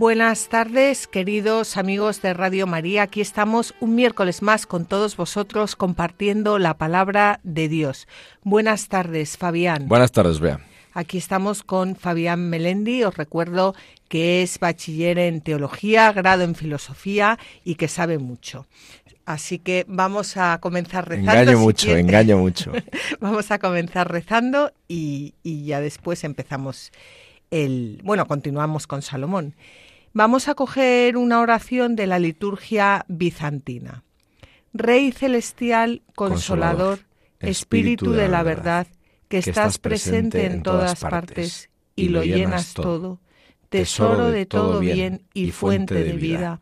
[0.00, 3.02] Buenas tardes, queridos amigos de Radio María.
[3.02, 8.08] Aquí estamos un miércoles más con todos vosotros compartiendo la palabra de Dios.
[8.42, 9.88] Buenas tardes, Fabián.
[9.88, 10.58] Buenas tardes, Bea.
[10.94, 13.04] Aquí estamos con Fabián Melendi.
[13.04, 13.74] Os recuerdo
[14.08, 18.66] que es bachiller en teología, grado en filosofía y que sabe mucho.
[19.26, 21.32] Así que vamos a comenzar rezando.
[21.32, 22.72] Engaño mucho, engaño mucho.
[23.20, 26.90] vamos a comenzar rezando y, y ya después empezamos
[27.50, 28.00] el.
[28.02, 29.54] Bueno, continuamos con Salomón.
[30.12, 34.02] Vamos a coger una oración de la liturgia bizantina.
[34.72, 37.00] Rey celestial, consolador,
[37.38, 38.88] espíritu de la verdad,
[39.28, 43.20] que estás presente en todas partes y lo llenas todo,
[43.68, 46.60] tesoro de todo bien y fuente de vida,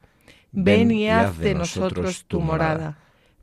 [0.53, 2.99] ven y haz de nosotros tu morada,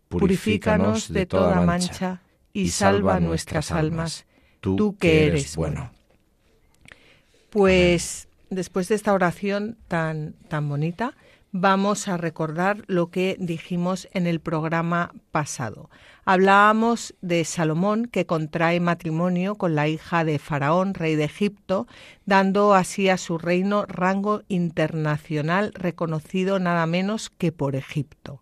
[0.08, 2.22] purifícanos de toda mancha
[2.53, 4.28] y salva nuestras almas,
[4.61, 5.92] tú que eres bueno.
[7.50, 11.13] Pues después de esta oración tan, tan bonita,
[11.57, 15.89] vamos a recordar lo que dijimos en el programa pasado.
[16.25, 21.87] Hablábamos de Salomón que contrae matrimonio con la hija de Faraón, rey de Egipto,
[22.25, 28.41] dando así a su reino rango internacional reconocido nada menos que por Egipto.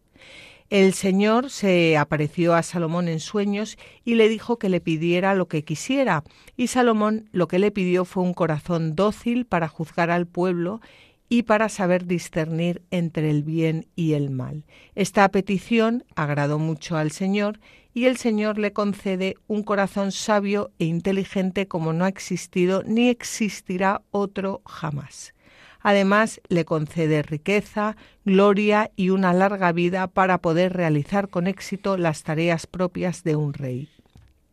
[0.74, 5.48] El Señor se apareció a Salomón en sueños y le dijo que le pidiera lo
[5.48, 6.24] que quisiera,
[6.58, 10.82] y Salomón lo que le pidió fue un corazón dócil para juzgar al pueblo
[11.30, 14.64] y para saber discernir entre el bien y el mal.
[14.96, 17.60] Esta petición agradó mucho al Señor
[17.94, 23.10] y el Señor le concede un corazón sabio e inteligente como no ha existido ni
[23.10, 25.36] existirá otro jamás.
[25.84, 32.24] Además, le concede riqueza, gloria y una larga vida para poder realizar con éxito las
[32.24, 33.90] tareas propias de un rey,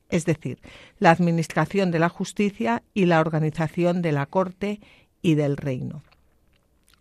[0.08, 0.58] es decir,
[0.98, 4.80] la administración de la justicia y la organización de la corte
[5.22, 6.02] y del reino.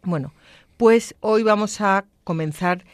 [0.03, 0.31] Bueno,
[0.77, 2.85] pues hoy vamos a comenzar,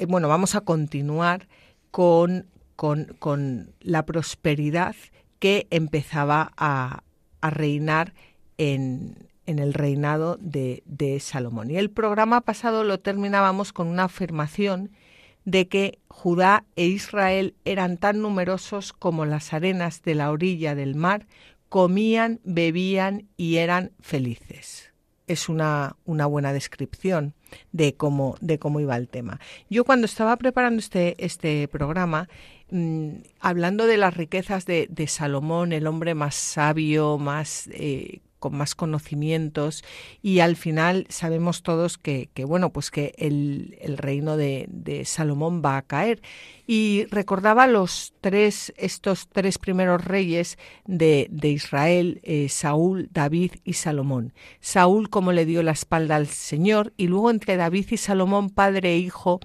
[0.00, 1.46] eh, bueno, vamos a continuar
[1.92, 4.96] con, con, la prosperidad
[5.38, 7.04] que empezaba a,
[7.40, 8.12] a reinar
[8.58, 11.70] en, en el reinado de, Salomón.
[11.70, 14.90] Y el programa pasado lo terminábamos con una afirmación
[15.46, 20.94] de que Judá e Israel eran tan numerosos como las arenas de la orilla del
[20.94, 21.26] mar,
[21.70, 24.92] comían, bebían y eran felices.
[25.26, 27.32] Es una, una buena descripción
[27.72, 29.40] de cómo, de cómo iba el tema.
[29.70, 32.28] Yo cuando estaba preparando este, este programa,
[32.70, 38.74] mm, hablando de las riquezas de, Salomón, el hombre más sabio, más eh, con más
[38.74, 39.84] conocimientos
[40.22, 45.82] y al final sabemos todos que, bueno pues que el, reino de, Salomón va a
[45.82, 46.22] caer.
[46.66, 54.32] Y recordaba los tres estos tres primeros reyes de, Israel eh, Saúl David y Salomón.
[54.60, 58.92] Saúl como le dio la espalda al Señor y luego entre David y Salomón padre
[58.92, 59.40] e hijo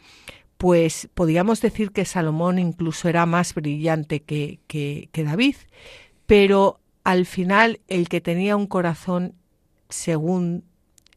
[0.64, 5.58] pues podríamos decir que Salomón incluso era más brillante que, que, que David.
[6.26, 9.36] Pero al final el que tenía un corazón
[9.90, 10.64] según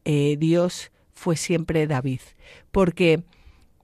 [0.05, 2.21] eh, Dios fue siempre David,
[2.71, 3.23] porque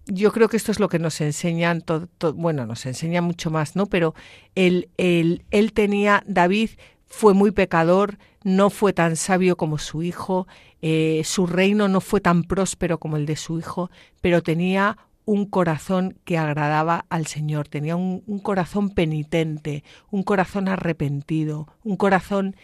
[0.06, 3.76] yo creo que esto es lo que nos enseñan, todo, bueno, nos enseña mucho más,
[3.76, 3.86] ¿no?
[3.88, 4.14] Pero
[4.56, 6.72] él, él, él tenía, David
[7.06, 10.48] fue muy pecador, no fue tan sabio como su hijo,
[10.82, 13.90] eh, su reino no fue tan próspero como el de su hijo,
[14.20, 21.68] pero tenía un corazón que agradaba al Señor, tenía un, corazón penitente, un corazón arrepentido,
[21.84, 22.56] un corazón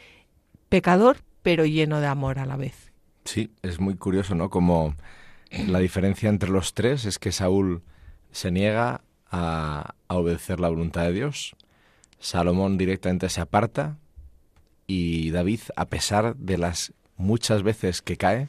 [0.67, 2.91] pecador, pero lleno de amor a la vez.
[3.25, 4.49] Sí, es muy curioso, ¿no?
[4.49, 4.95] Como
[5.67, 7.81] la diferencia entre los tres es que Saúl
[8.31, 9.01] se niega
[9.31, 11.55] a, a obedecer la voluntad de Dios,
[12.19, 13.97] Salomón directamente se aparta
[14.87, 18.47] y David, a pesar de las muchas veces que cae,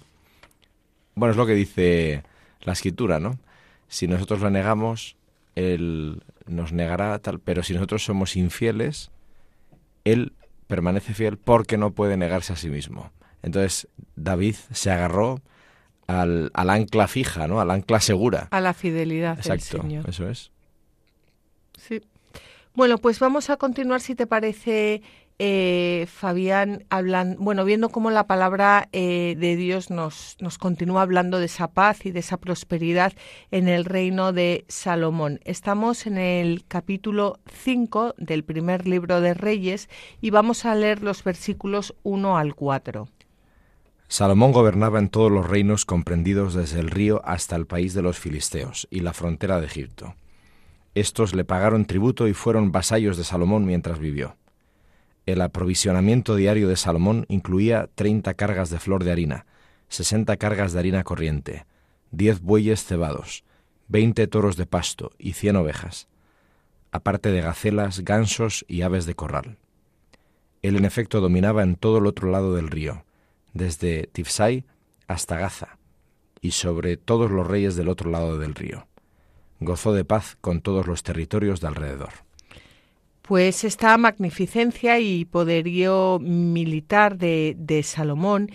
[1.14, 2.22] bueno, es lo que dice
[2.62, 3.38] la escritura, ¿no?
[3.90, 5.16] Si nosotros lo negamos,
[5.56, 9.10] Él nos negará tal, pero si nosotros somos infieles,
[10.04, 10.32] Él
[10.68, 13.10] permanece fiel porque no puede negarse a sí mismo.
[13.42, 15.42] Entonces David se agarró
[16.06, 17.60] al, ancla fija, ¿no?
[17.60, 18.48] Al ancla segura.
[18.52, 20.08] A la fidelidad del Señor.
[20.08, 20.52] Eso es.
[21.76, 22.00] Sí.
[22.74, 25.02] Bueno, pues vamos a continuar, si te parece,
[25.42, 31.38] eh, Fabián, hablan, bueno, viendo cómo la palabra eh, de Dios nos, nos continúa hablando
[31.38, 33.14] de esa paz y de esa prosperidad
[33.50, 35.40] en el reino de Salomón.
[35.44, 39.88] Estamos en el capítulo 5 del primer libro de Reyes
[40.20, 43.08] y vamos a leer los versículos 1 al 4.
[44.08, 48.18] Salomón gobernaba en todos los reinos comprendidos desde el río hasta el país de los
[48.18, 50.16] filisteos y la frontera de Egipto.
[50.94, 54.36] Estos le pagaron tributo y fueron vasallos de Salomón mientras vivió.
[55.26, 59.46] El aprovisionamiento diario de Salomón incluía 30 cargas de flor de harina,
[59.88, 61.66] 60 cargas de harina corriente,
[62.12, 63.44] 10 bueyes cebados,
[63.88, 66.08] 20 toros de pasto y 100 ovejas,
[66.92, 69.58] aparte de gacelas, gansos y aves de corral.
[70.62, 73.04] Él en efecto dominaba en todo el otro lado del río,
[73.52, 74.64] desde Tifsai
[75.06, 75.78] hasta Gaza,
[76.40, 78.86] y sobre todos los reyes del otro lado del río.
[79.58, 82.10] Gozó de paz con todos los territorios de alrededor.
[83.30, 88.50] Pues esta magnificencia y poderío militar de, de Salomón,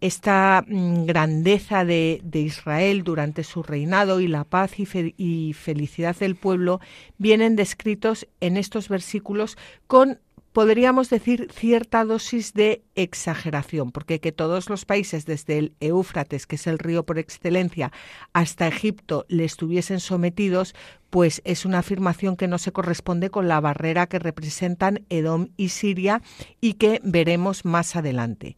[0.00, 4.86] esta mm, grandeza de, de, Israel durante su reinado y la paz y,
[5.16, 6.78] y felicidad del pueblo
[7.18, 10.20] vienen descritos en estos versículos con
[10.52, 16.56] podríamos decir, cierta dosis de exageración, porque que todos los países, desde el Éufrates, que
[16.56, 17.92] es el río por excelencia,
[18.32, 20.74] hasta Egipto, le estuviesen sometidos,
[21.10, 25.68] pues es una afirmación que no se corresponde con la barrera que representan Edom y
[25.70, 26.22] Siria
[26.60, 28.56] y que veremos más adelante.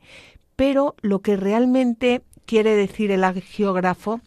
[0.57, 4.21] Pero lo que realmente quiere decir el geógrafo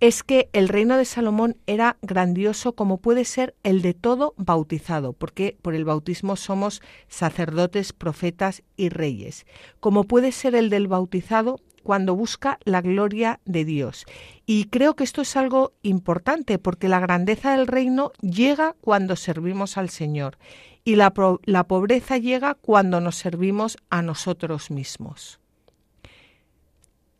[0.00, 5.12] es que el reino de Salomón era grandioso como puede ser el de todo bautizado,
[5.12, 9.46] porque por el bautismo somos sacerdotes, profetas y reyes,
[9.80, 14.04] como puede ser el del bautizado cuando busca la gloria de Dios.
[14.44, 19.78] Y creo que esto es algo importante porque la grandeza del reino llega cuando servimos
[19.78, 20.36] al Señor
[20.84, 21.14] y la,
[21.44, 25.40] la pobreza llega cuando nos servimos a nosotros mismos.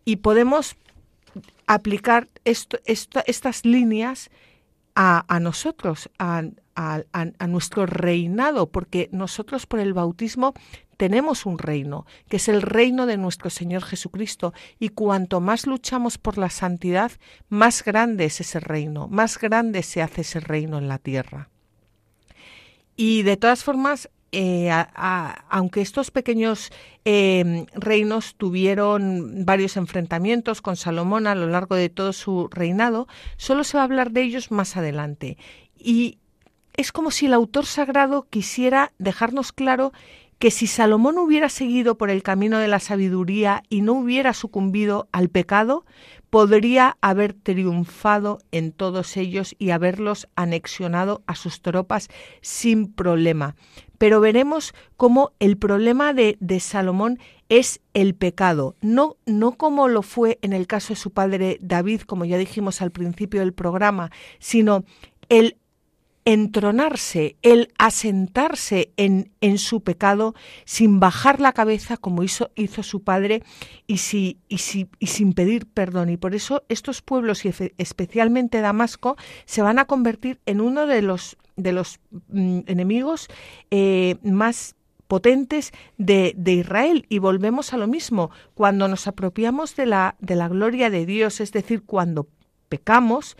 [0.04, 0.76] Y podemos
[1.66, 4.30] aplicar estas líneas
[4.94, 6.42] a, nosotros, a,
[6.74, 10.54] a, nuestro reinado, porque nosotros por el bautismo
[10.96, 16.16] tenemos un reino, que es el reino de nuestro Señor Jesucristo, y cuanto más luchamos
[16.16, 17.12] por la santidad,
[17.50, 21.50] más grande es ese reino, más grande se hace ese reino en la tierra.
[22.96, 24.70] Y de todas formas, eh,
[25.48, 26.70] aunque estos pequeños
[27.04, 33.06] eh, reinos tuvieron varios enfrentamientos con Salomón a lo largo de todo su reinado,
[33.36, 35.38] solo se va a hablar de ellos más adelante.
[35.78, 36.18] Y
[36.74, 39.92] es como si el autor sagrado quisiera dejarnos claro
[40.38, 45.08] que si Salomón hubiera seguido por el camino de la sabiduría y no hubiera sucumbido
[45.10, 45.86] al pecado,
[46.28, 52.08] podría haber triunfado en todos ellos y haberlos anexionado a sus tropas
[52.42, 53.56] sin problema.
[53.98, 60.02] Pero veremos cómo el problema de, de Salomón es el pecado, no, no como lo
[60.02, 64.10] fue en el caso de su padre David, como ya dijimos al principio del programa,
[64.40, 64.84] sino
[65.28, 65.56] el
[66.26, 70.34] entronarse, el asentarse en, en, su pecado
[70.64, 73.44] sin bajar la cabeza como hizo, hizo su padre
[73.86, 76.10] y, si, y, si, y, sin pedir perdón.
[76.10, 81.00] Y por eso estos pueblos, y especialmente Damasco, se van a convertir en uno de
[81.00, 83.28] los, de los mm, enemigos
[83.70, 84.74] eh, más
[85.06, 87.06] potentes de, de, Israel.
[87.08, 91.40] Y volvemos a lo mismo, cuando nos apropiamos de la, de la gloria de Dios,
[91.40, 92.26] es decir, cuando
[92.68, 93.36] pecamos,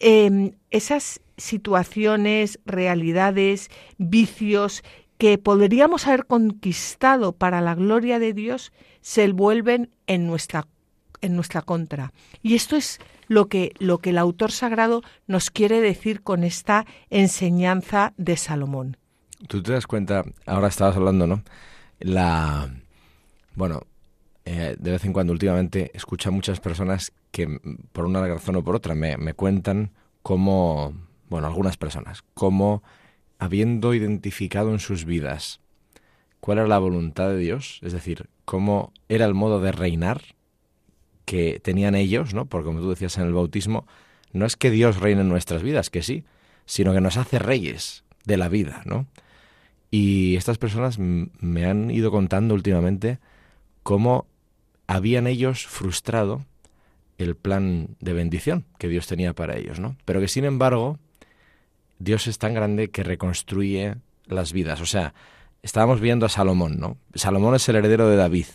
[0.00, 4.82] eh, esas situaciones, realidades, vicios
[5.18, 10.66] que podríamos haber conquistado para la gloria de Dios se vuelven en nuestra
[11.22, 12.12] en nuestra contra.
[12.42, 16.86] Y esto es lo que lo que el autor sagrado nos quiere decir con esta
[17.08, 18.98] enseñanza de Salomón.
[19.48, 21.42] Tú te das cuenta, ahora estabas hablando, ¿no?
[21.98, 22.70] La
[23.54, 23.80] bueno,
[24.44, 27.58] eh, de vez en cuando últimamente escucho a muchas personas que
[27.92, 30.94] por una razón o por otra me, me cuentan cómo
[31.28, 32.82] bueno, algunas personas, como
[33.38, 35.60] habiendo identificado en sus vidas
[36.40, 40.22] cuál era la voluntad de Dios, es decir, cómo era el modo de reinar
[41.24, 42.46] que tenían ellos, ¿no?
[42.46, 43.86] Porque como tú decías en el bautismo,
[44.32, 46.24] no es que Dios reine en nuestras vidas, que sí,
[46.64, 49.06] sino que nos hace reyes de la vida, ¿no?
[49.90, 53.18] Y estas personas me han ido contando últimamente
[53.82, 54.26] cómo
[54.86, 56.44] habían ellos frustrado
[57.18, 59.96] el plan de bendición que Dios tenía para ellos, ¿no?
[60.04, 60.98] Pero que sin embargo
[61.98, 64.80] Dios es tan grande que reconstruye las vidas.
[64.80, 65.14] O sea,
[65.62, 66.98] estábamos viendo a Salomón, ¿no?
[67.14, 68.46] Salomón es el heredero de David.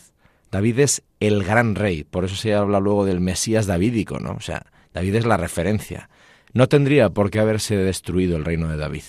[0.50, 4.32] David es el gran rey, por eso se habla luego del Mesías davídico, ¿no?
[4.32, 6.10] O sea, David es la referencia.
[6.52, 9.04] No tendría por qué haberse destruido el reino de David.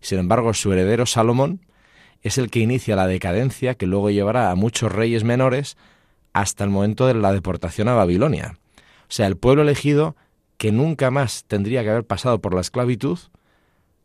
[0.00, 1.60] Sin embargo, su heredero Salomón
[2.22, 5.76] es el que inicia la decadencia que luego llevará a muchos reyes menores
[6.32, 8.58] hasta el momento de la deportación a Babilonia.
[8.76, 10.16] O sea, el pueblo elegido,
[10.56, 13.18] que nunca más tendría que haber pasado por la esclavitud,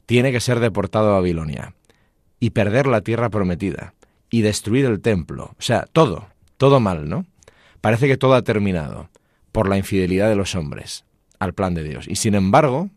[0.05, 1.73] tiene que ser deportado a Babilonia
[2.39, 3.93] y perder la tierra prometida
[4.29, 5.55] y destruir el templo.
[5.57, 7.25] O sea, todo, todo mal, ¿no?
[7.81, 9.09] Parece que todo ha terminado
[9.51, 11.05] por la infidelidad de los hombres
[11.39, 12.07] al plan de Dios.
[12.07, 12.89] Y sin embargo,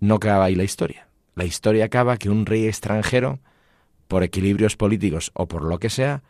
[0.00, 1.08] no acaba ahí la historia.
[1.34, 3.38] La historia acaba que un rey extranjero,
[4.08, 6.22] por equilibrios políticos o por lo que sea,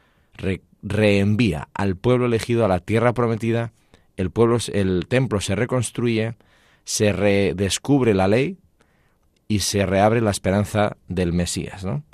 [0.82, 3.72] reenvía al pueblo elegido a la tierra prometida,
[4.16, 6.34] el pueblo, el templo se reconstruye,
[6.84, 8.58] se redescubre la ley
[9.50, 12.04] y se reabre la esperanza del Mesías, ¿no?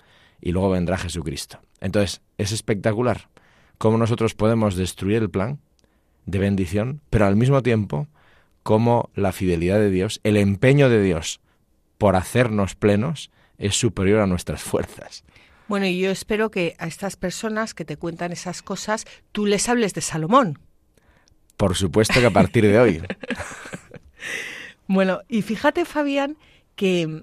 [0.40, 1.61] Y luego vendrá Jesucristo.
[1.83, 3.28] Entonces, es espectacular
[3.76, 5.59] cómo nosotros podemos destruir el plan
[6.25, 8.09] de bendición, pero al mismo tiempo
[8.62, 11.40] cómo la fidelidad de Dios, el empeño de Dios
[11.99, 15.23] por hacernos plenos es superior a nuestras fuerzas.
[15.69, 19.69] Bueno, y yo espero que a estas personas que te cuentan esas cosas, tú les
[19.69, 20.59] hables de Salomón.
[21.59, 23.02] Por supuesto que a partir de hoy.
[24.87, 26.38] bueno, y fíjate, Fabián,
[26.76, 27.23] que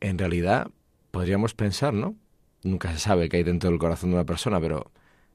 [0.00, 0.70] en realidad
[1.10, 2.16] podríamos pensar, ¿no?
[2.62, 4.90] Nunca se sabe qué hay dentro del corazón de una persona, pero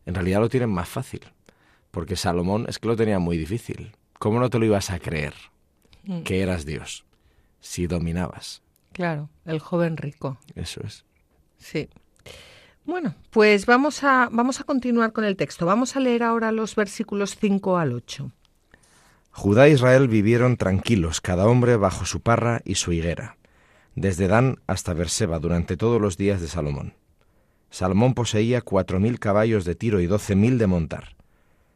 [0.05, 1.22] en realidad lo tienen más fácil.
[1.91, 3.96] Porque Salomón es que lo tenía muy difícil.
[4.20, 5.34] ¿Cómo no te lo ibas a creer
[6.03, 6.24] mm.
[6.24, 7.05] que eras Dios
[7.60, 8.62] si dominabas?
[8.91, 10.38] Claro, el joven rico.
[10.55, 11.05] Eso es.
[11.58, 11.89] Sí.
[12.86, 15.65] Bueno, pues vamos a, vamos a continuar con el texto.
[15.65, 18.32] Vamos a leer ahora los versículos 5 al 8.
[19.32, 23.36] Judá e Israel vivieron tranquilos, cada hombre bajo su parra y su higuera,
[23.94, 26.94] desde Dan hasta Berseba durante todos los días de Salomón.
[27.75, 31.17] Salomón poseía cuatro mil caballos de tiro y doce mil de montar.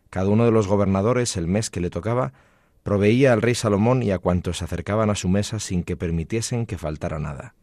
[0.09, 2.31] Cada uno de los gobernadores, el mes que le tocaba,
[2.83, 6.65] proveía al rey Salomón y a cuantos se acercaban a su mesa sin que permitiesen
[6.65, 7.53] que faltara nada.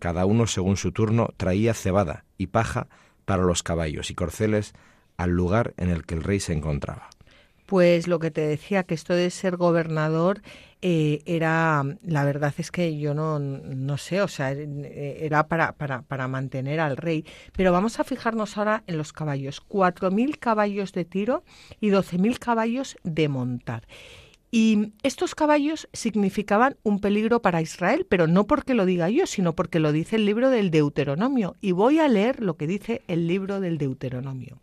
[0.00, 2.88] Cada uno, según su turno, traía cebada y paja
[3.24, 4.74] para los caballos y corceles
[5.16, 7.08] al lugar en el que el rey se encontraba
[7.72, 10.42] pues lo que te decía, que esto de ser gobernador
[10.84, 15.72] eh, era, la verdad es que yo no, no sé, o sea, eh, era para,
[15.74, 17.24] para, para, mantener al rey.
[17.56, 19.62] Pero vamos a fijarnos ahora en los caballos.
[19.68, 21.44] 4.000 caballos de tiro
[21.80, 23.86] y 12.000 caballos de montar.
[24.50, 29.54] Y estos caballos significaban un peligro para Israel, pero no porque lo diga yo, sino
[29.54, 31.54] porque lo dice el libro del Deuteronomio.
[31.60, 34.58] Y voy a leer lo que dice el libro del Deuteronomio.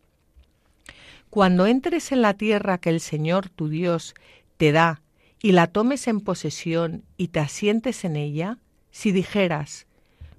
[1.30, 4.16] Cuando entres en la tierra que el Señor tu Dios
[4.58, 5.02] te da
[5.42, 8.58] y la tomes en posesión y te asientes en ella,
[8.92, 9.88] si dijeras,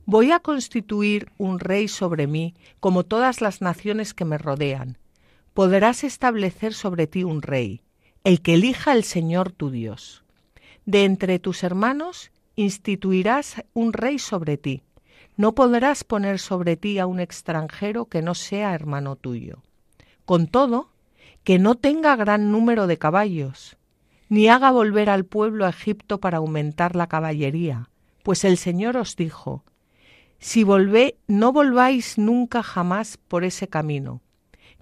[0.05, 4.99] voy a constituir un rey sobre mí como todas las naciones que me rodean,
[5.55, 7.83] podrás establecer sobre ti un rey,
[8.25, 10.25] el que elija el Señor tu Dios.
[10.85, 14.83] De entre tus hermanos instituirás un rey sobre ti.
[15.37, 19.63] No podrás poner sobre ti a un extranjero que no sea hermano tuyo.
[20.25, 20.91] Con todo,
[21.45, 23.77] que no tenga gran número de caballos,
[24.31, 27.91] ni haga volver al pueblo a Egipto para aumentar la caballería,
[28.23, 29.65] pues el Señor os dijo,
[30.39, 34.23] si volvé, no volváis nunca jamás por ese camino,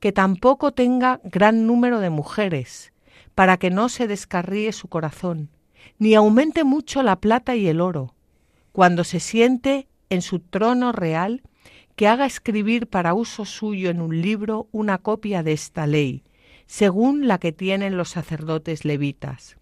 [0.00, 2.92] que tampoco tenga gran número de mujeres,
[3.34, 5.48] para que no se descarríe su corazón,
[5.98, 8.14] ni aumente mucho la plata y el oro,
[8.72, 11.42] cuando se siente en su trono real,
[11.96, 16.22] que haga escribir para uso suyo en un libro una copia de esta ley,
[16.68, 19.56] según la que tienen los sacerdotes levitas.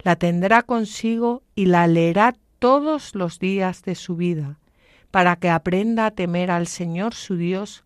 [0.00, 4.58] La tendrá consigo y la leerá todos los días de su vida,
[5.12, 7.84] para que aprenda a temer al Señor su Dios,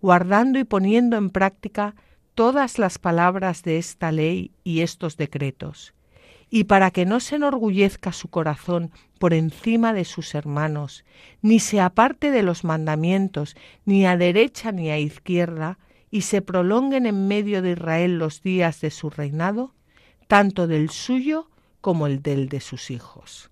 [0.00, 1.94] guardando y poniendo en práctica
[2.34, 5.92] todas las palabras de esta ley y estos decretos,
[6.48, 11.04] y para que no se enorgullezca su corazón por encima de sus hermanos,
[11.42, 15.78] ni se aparte de los mandamientos, ni a derecha ni a izquierda,
[16.10, 19.74] y se prolonguen en medio de Israel los días de su reinado,
[20.26, 21.50] tanto del suyo
[21.80, 23.50] como el del de sus hijos.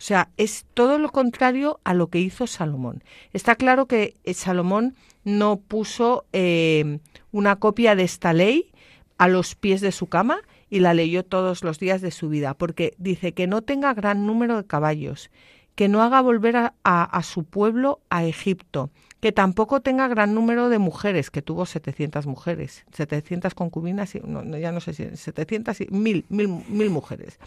[0.00, 3.04] O sea, es todo lo contrario a lo que hizo Salomón.
[3.34, 4.94] Está claro que eh, Salomón
[5.24, 7.00] no puso eh,
[7.32, 8.72] una copia de esta ley
[9.18, 12.54] a los pies de su cama y la leyó todos los días de su vida,
[12.54, 15.30] porque dice que no tenga gran número de caballos,
[15.74, 18.88] que no haga volver a, a su pueblo a Egipto,
[19.20, 24.80] que tampoco tenga gran número de mujeres, que tuvo 700 mujeres, 700 concubinas, ya no
[24.80, 27.38] sé si 700, mil, mil, mil mujeres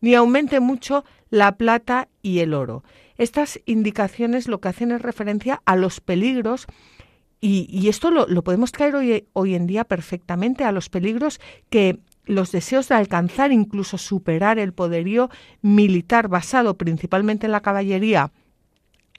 [0.00, 2.84] ni aumente mucho la plata y el oro.
[3.16, 6.66] Estas indicaciones lo que hacen es referencia a los peligros
[7.40, 12.50] y, esto lo, podemos traer hoy, hoy en día perfectamente a los peligros que los
[12.50, 15.30] deseos de alcanzar, incluso superar el poderío
[15.62, 18.32] militar basado principalmente en la caballería,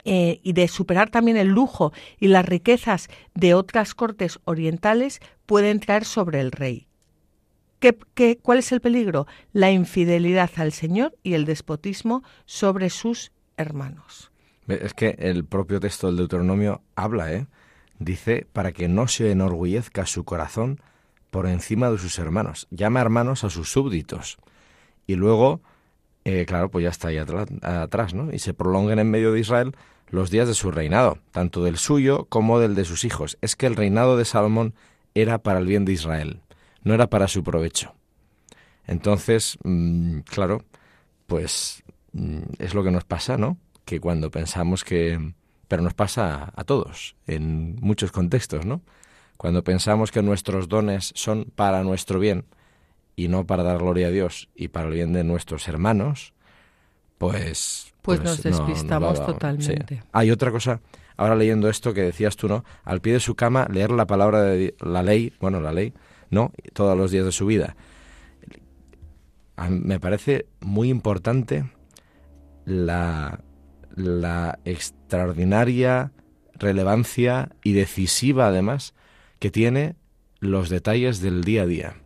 [0.04, 5.80] eh, y de superar también el lujo y las riquezas de otras cortes orientales pueden
[5.80, 6.86] traer sobre el rey.
[7.80, 9.26] ¿Qué, cuál es el peligro?
[9.52, 14.30] La infidelidad al Señor y el despotismo sobre sus hermanos.
[14.68, 17.46] Es que el propio texto del Deuteronomio habla, ¿eh?
[17.98, 20.80] Dice, para que no se enorgullezca su corazón
[21.30, 22.66] por encima de sus hermanos.
[22.70, 24.38] Llama hermanos a sus súbditos.
[25.06, 25.60] Y luego,
[26.24, 28.32] eh, claro, pues ya está ahí atrás, atrás, ¿no?
[28.32, 29.74] Y se prolonguen en medio de Israel
[30.10, 33.38] los días de su reinado, tanto del suyo como del de sus hijos.
[33.40, 34.74] Es que el reinado de Salomón
[35.14, 36.42] era para el bien de Israel
[36.82, 37.94] no era para su provecho.
[38.86, 40.64] Entonces, mm, claro,
[41.26, 43.58] pues mm, es lo que nos pasa, ¿no?
[43.84, 45.34] Que cuando pensamos que...
[45.68, 48.82] Pero nos pasa a todos, en muchos contextos, ¿no?
[49.36, 52.44] Cuando pensamos que nuestros dones son para nuestro bien
[53.14, 56.34] y no para dar gloria a Dios y para el bien de nuestros hermanos,
[57.20, 57.92] pues...
[58.00, 60.02] Pues, pues nos despistamos totalmente.
[60.10, 60.80] Hay otra cosa,
[61.18, 62.64] ahora leyendo esto que decías tú, ¿no?
[62.82, 65.92] Al pie de su cama, leer la palabra de la ley, bueno, la ley,
[66.30, 66.50] ¿no?
[66.72, 67.76] Todos los días de su vida.
[69.68, 71.70] Me parece muy importante
[72.64, 73.40] la,
[73.94, 76.12] la extraordinaria
[76.54, 78.94] relevancia y decisiva además
[79.38, 79.96] que tiene
[80.38, 81.96] los detalles del día a día.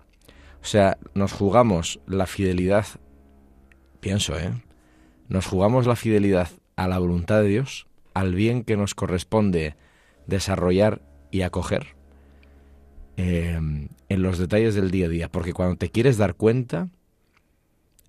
[0.60, 2.86] O sea, nos jugamos la fidelidad,
[4.00, 4.50] pienso, ¿eh?
[5.28, 9.76] Nos jugamos la fidelidad a la voluntad de Dios, al bien que nos corresponde
[10.26, 11.94] desarrollar y acoger,
[13.16, 16.88] Em, en los detalles del día a día, porque cuando te quieres dar cuenta,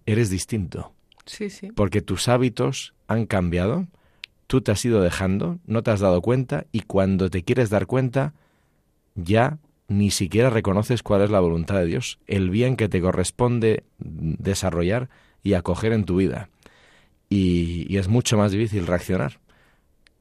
[0.06, 0.94] eres distinto.
[1.26, 1.72] Sí, sí.
[1.72, 3.88] Porque tus hábitos han cambiado,
[4.48, 7.86] tú te has ido dejando, no te has dado cuenta y cuando te quieres dar
[7.86, 8.34] cuenta,
[9.14, 13.84] ya ni siquiera reconoces cuál es la voluntad de Dios, el bien que te corresponde
[14.00, 15.10] desarrollar
[15.44, 16.50] y acoger en tu vida.
[17.30, 19.40] Y, es mucho más difícil reaccionar.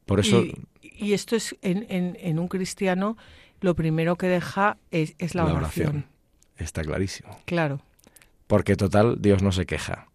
[0.06, 0.44] Por eso...
[0.80, 3.16] Y, esto es en, en un cristiano
[3.64, 6.04] lo primero que deja es, la, oración.
[6.56, 7.40] Está clarísimo.
[7.46, 7.80] Claro.
[8.46, 10.08] Porque total, Dios no se queja,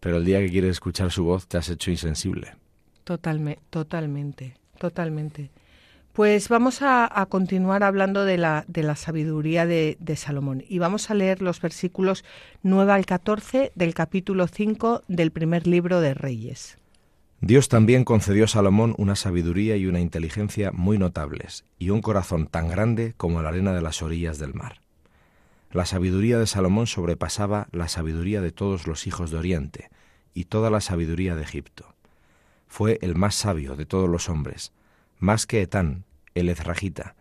[0.00, 2.54] pero el día que quieres escuchar su voz te has hecho insensible.
[3.04, 5.50] Totalmente, totalmente, totalmente.
[6.16, 11.10] Pues vamos a, continuar hablando de la, de la sabiduría de, de, Salomón y vamos
[11.10, 12.24] a leer los versículos
[12.62, 16.78] 9 al 14 del capítulo 5 del primer libro de Reyes.
[17.42, 22.46] Dios también concedió a Salomón una sabiduría y una inteligencia muy notables, y un corazón
[22.46, 24.80] tan grande como la arena de las orillas del mar.
[25.70, 29.90] La sabiduría de Salomón sobrepasaba la sabiduría de todos los hijos de Oriente,
[30.32, 31.94] y toda la sabiduría de Egipto.
[32.68, 34.72] Fue el más sabio de todos los hombres,
[35.18, 36.05] más que Etán,
[36.36, 37.16] el Ezragita,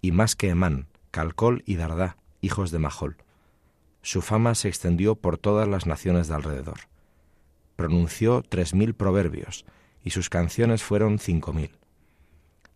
[0.00, 3.16] y más que Emán, Calcol y Dardá, hijos de Mahol.
[4.02, 6.80] Su fama se extendió por todas las naciones de alrededor
[7.76, 9.64] pronunció tres mil proverbios
[10.02, 11.70] y sus canciones fueron cinco mil.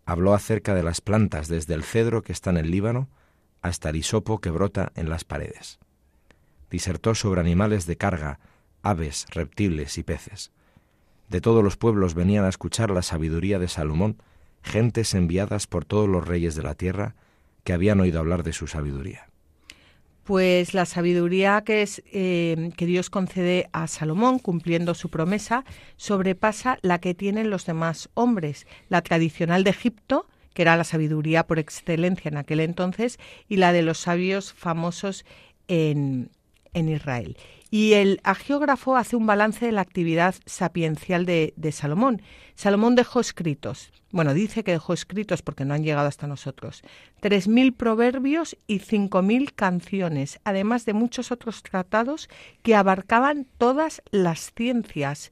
[0.05, 3.09] Habló acerca de las plantas desde el cedro que está en el Líbano
[3.61, 5.79] hasta el hisopo que brota en las paredes.
[6.71, 8.41] Disertó sobre animales de carga,
[8.83, 10.53] aves, reptiles y peces.
[11.29, 14.23] De todos los pueblos venían a escuchar la sabiduría de Salomón,
[14.63, 17.15] gentes enviadas por todos los reyes de la tierra
[17.65, 19.29] que habían oído hablar de su sabiduría.
[20.25, 25.65] Pues la sabiduría eh, que Dios concede a Salomón, cumpliendo su promesa,
[25.97, 28.67] sobrepasa la que tienen los demás hombres.
[28.91, 33.19] La tradicional de Egipto, que era la sabiduría por excelencia en aquel entonces,
[33.49, 35.25] y la de los sabios famosos
[35.67, 36.31] en,
[36.75, 37.37] en Israel.
[37.71, 42.23] Y el agiógrafo hace un balance de la actividad sapiencial de, Salomón.
[42.55, 46.83] Salomón dejó escritos, bueno, dice que dejó escritos porque no han llegado hasta nosotros,
[47.21, 52.29] tres mil proverbios y cinco mil canciones, además de muchos otros tratados
[52.63, 55.31] que abarcaban todas las ciencias.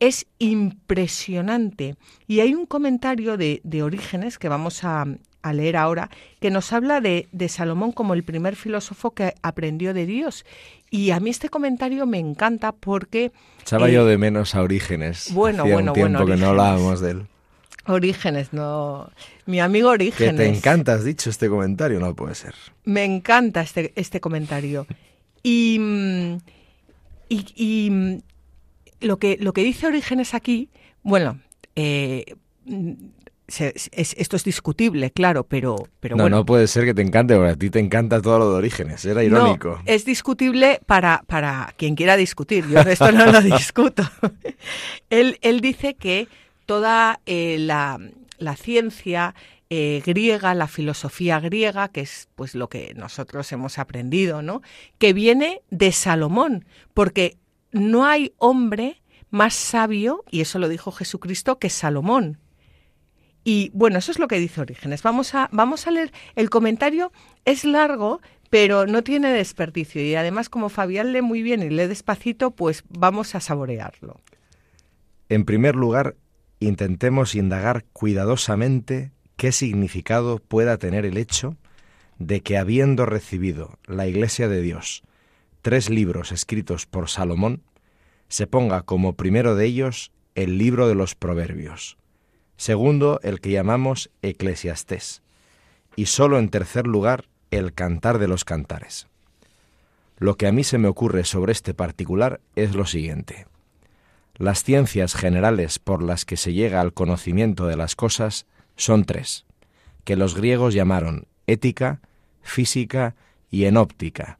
[0.00, 1.96] Es impresionante.
[2.26, 5.06] Y hay un comentario de, de Orígenes que vamos a,
[5.44, 6.08] a leer ahora,
[6.40, 10.46] que nos habla de, de, Salomón como el primer filósofo que aprendió de Dios.
[10.90, 13.30] Y a mí este comentario me encanta porque...
[13.60, 15.28] Echaba yo eh, de menos a Orígenes.
[15.34, 17.26] Bueno, bueno, un tiempo que no hablábamos de él.
[17.86, 19.10] Orígenes, no.
[19.44, 20.32] Mi amigo Orígenes.
[20.32, 22.54] Que te encanta, has dicho este comentario, no puede ser.
[22.84, 24.86] Me encanta este, este comentario.
[25.42, 25.78] Y,
[27.28, 28.22] y, y
[29.02, 30.70] lo, que, lo que dice Orígenes aquí,
[31.02, 31.38] bueno,
[31.76, 32.34] eh,
[33.46, 36.38] esto es discutible, claro, pero, pero no, bueno.
[36.38, 39.04] No puede ser que te encante, porque a ti te encanta todo lo de orígenes,
[39.04, 39.80] era irónico.
[39.84, 44.02] es discutible para, para quien quiera discutir, yo esto no lo discuto.
[45.10, 46.28] él, él dice que
[46.66, 48.00] toda eh, la,
[48.38, 49.34] la, ciencia
[49.68, 54.62] eh, griega, la filosofía griega, que es pues lo que nosotros hemos aprendido, ¿no?
[54.98, 57.36] Que viene de Salomón, porque
[57.72, 62.38] no hay hombre más sabio, y eso lo dijo Jesucristo, que Salomón.
[63.44, 65.02] Y bueno, eso es lo que dice Orígenes.
[65.02, 67.12] Vamos a, vamos a leer el comentario,
[67.44, 70.02] es largo, pero no tiene desperdicio.
[70.02, 74.18] Y además, como Fabián lee muy bien y lee despacito, pues vamos a saborearlo.
[75.28, 76.16] En primer lugar,
[76.58, 81.56] intentemos indagar cuidadosamente qué significado pueda tener el hecho
[82.18, 85.02] de que habiendo recibido la Iglesia de Dios
[85.60, 87.62] tres libros escritos por Salomón,
[88.28, 91.96] se ponga como primero de ellos el libro de los Proverbios
[92.56, 95.22] Segundo, el que llamamos Eclesiastés.
[95.96, 99.06] Y solo en tercer lugar, el Cantar de los Cantares.
[100.18, 103.46] Lo que a mí se me ocurre sobre este particular es lo siguiente.
[104.36, 109.44] Las ciencias generales por las que se llega al conocimiento de las cosas son tres,
[110.04, 112.00] que los griegos llamaron ética,
[112.42, 113.14] física
[113.50, 114.38] y enóptica,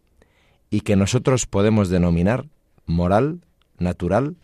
[0.70, 2.46] y que nosotros podemos denominar
[2.87, 3.40] moral,
[3.79, 4.37] natural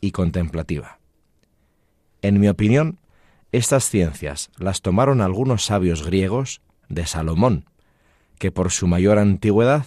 [0.00, 0.98] y contemplativa.
[2.20, 2.98] En mi opinión,
[3.52, 7.66] estas ciencias las tomaron algunos sabios griegos de Salomón,
[8.38, 9.86] que por su mayor antigüedad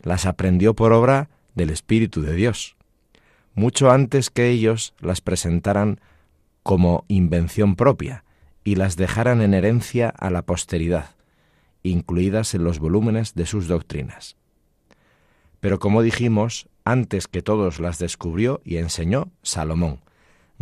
[0.00, 2.76] las aprendió por obra del Espíritu de Dios,
[3.54, 6.00] mucho antes que ellos las presentaran
[6.62, 8.24] como invención propia
[8.64, 11.10] y las dejaran en herencia a la posteridad,
[11.82, 14.36] incluidas en los volúmenes de sus doctrinas.
[15.60, 20.00] Pero como dijimos, antes que todos las descubrió y enseñó Salomón,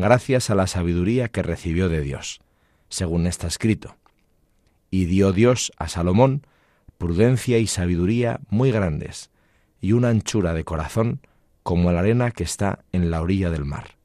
[0.01, 2.41] gracias a la sabiduría que recibió de Dios,
[2.89, 3.97] según está escrito.
[4.91, 6.47] Y dio Dios a Salomón
[7.01, 9.31] prudencia y sabiduría muy grandes,
[9.81, 11.21] y una anchura de corazón
[11.63, 13.97] como la arena que está en la orilla del mar.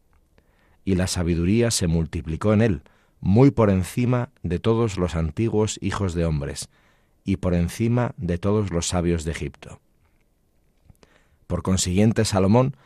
[0.86, 2.84] Y la sabiduría se multiplicó en él,
[3.20, 6.70] muy por encima de todos los antiguos hijos de hombres,
[7.26, 9.82] y por encima de todos los sabios de Egipto.
[11.48, 12.78] Por consiguiente, Salomón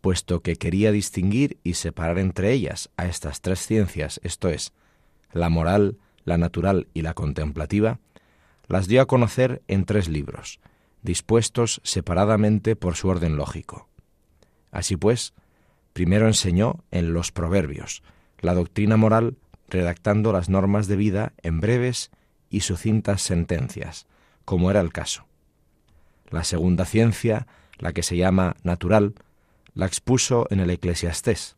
[0.00, 4.72] puesto que quería distinguir y separar entre ellas a estas tres ciencias, esto es,
[5.32, 8.00] la moral, la natural y la contemplativa,
[8.68, 10.60] las dio a conocer en tres libros,
[11.02, 13.88] dispuestos separadamente por su orden lógico.
[14.70, 15.34] Así pues,
[15.92, 18.02] primero enseñó en los Proverbios
[18.40, 19.36] la doctrina moral,
[19.68, 22.10] redactando las normas de vida en breves
[22.50, 24.06] y sucintas sentencias,
[24.44, 25.26] como era el caso.
[26.28, 27.46] La segunda ciencia,
[27.78, 29.14] la que se llama natural,
[29.76, 31.56] la expuso en el Eclesiastés,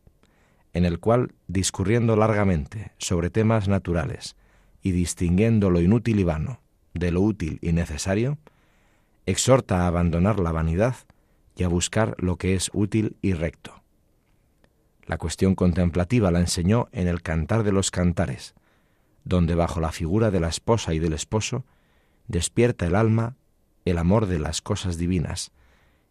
[0.73, 4.35] en el cual, discurriendo largamente sobre temas naturales
[4.83, 6.61] y distinguiendo lo inútil y vano
[6.93, 8.37] de lo útil y necesario,
[9.25, 10.97] exhorta a abandonar la vanidad
[11.55, 13.83] y a buscar lo que es útil y recto.
[15.05, 18.53] La cuestión contemplativa la enseñó en el Cantar de los Cantares,
[19.23, 21.65] donde bajo la figura de la esposa y del esposo
[22.27, 23.37] despierta el alma
[23.85, 25.51] el amor de las cosas divinas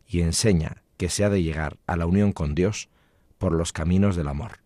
[0.07, 2.91] y enseña que se ha de llegar a la unión con Dios
[3.39, 4.59] por los caminos del amor.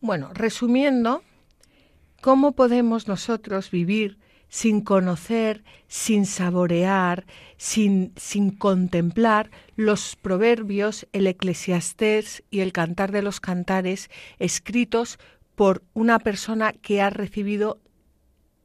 [0.00, 1.24] Bueno, resumiendo,
[2.20, 4.18] ¿cómo podemos nosotros vivir
[4.48, 13.22] sin conocer, sin saborear, sin, sin contemplar los proverbios, el eclesiastés y el cantar de
[13.22, 15.18] los cantares escritos
[15.54, 17.80] por una persona que ha recibido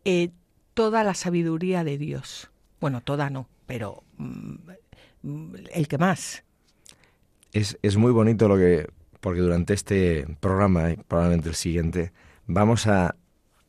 [0.05, 0.29] eh,
[0.73, 2.51] toda la sabiduría de Dios.
[2.79, 4.55] Bueno, toda no, pero mm,
[5.23, 6.43] el que más.
[7.51, 8.87] Es, es muy bonito lo que,
[9.19, 12.11] porque durante este programa, y probablemente el siguiente,
[12.45, 13.15] vamos a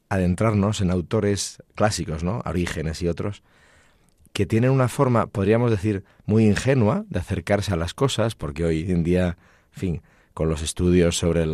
[0.09, 2.41] adentrarnos en autores clásicos, ¿no?
[2.45, 3.43] Orígenes y otros,
[4.33, 8.91] que tienen una forma, podríamos decir, muy ingenua de acercarse a las cosas, porque hoy
[8.91, 9.37] en día,
[9.75, 10.03] en fin,
[10.35, 11.47] con los estudios sobre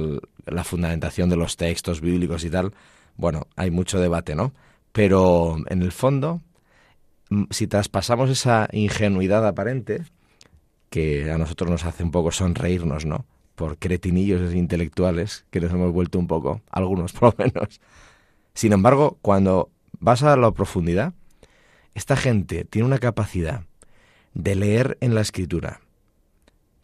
[0.47, 2.73] la fundamentación de los textos bíblicos y tal,
[3.17, 4.55] bueno, hay mucho debate, ¿no?
[4.93, 6.41] Pero en el fondo,
[7.51, 10.03] si traspasamos esa ingenuidad aparente,
[10.91, 13.27] que a nosotros nos hace un poco sonreírnos, ¿no?
[13.55, 17.81] Por cretinillos intelectuales que nos hemos vuelto un poco, algunos por lo menos.
[18.55, 21.15] Sin embargo, cuando vas a la profundidad,
[21.95, 23.65] esta gente tiene una capacidad
[24.35, 25.81] de leer en la escritura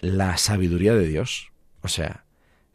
[0.00, 2.24] la sabiduría de Dios, o sea,